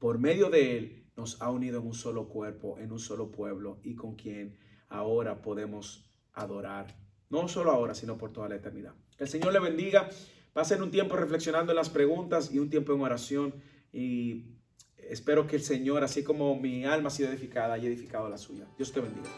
[0.00, 3.78] por medio de Él nos ha unido en un solo cuerpo, en un solo pueblo
[3.84, 4.56] y con quien
[4.88, 6.96] ahora podemos adorar.
[7.28, 8.94] No solo ahora, sino por toda la eternidad.
[9.18, 10.08] El Señor le bendiga.
[10.64, 13.54] Ser un tiempo reflexionando en las preguntas y un tiempo en oración.
[13.92, 14.56] Y
[14.96, 18.66] espero que el Señor, así como mi alma ha sido edificada, haya edificado la suya.
[18.76, 19.28] Dios te bendiga.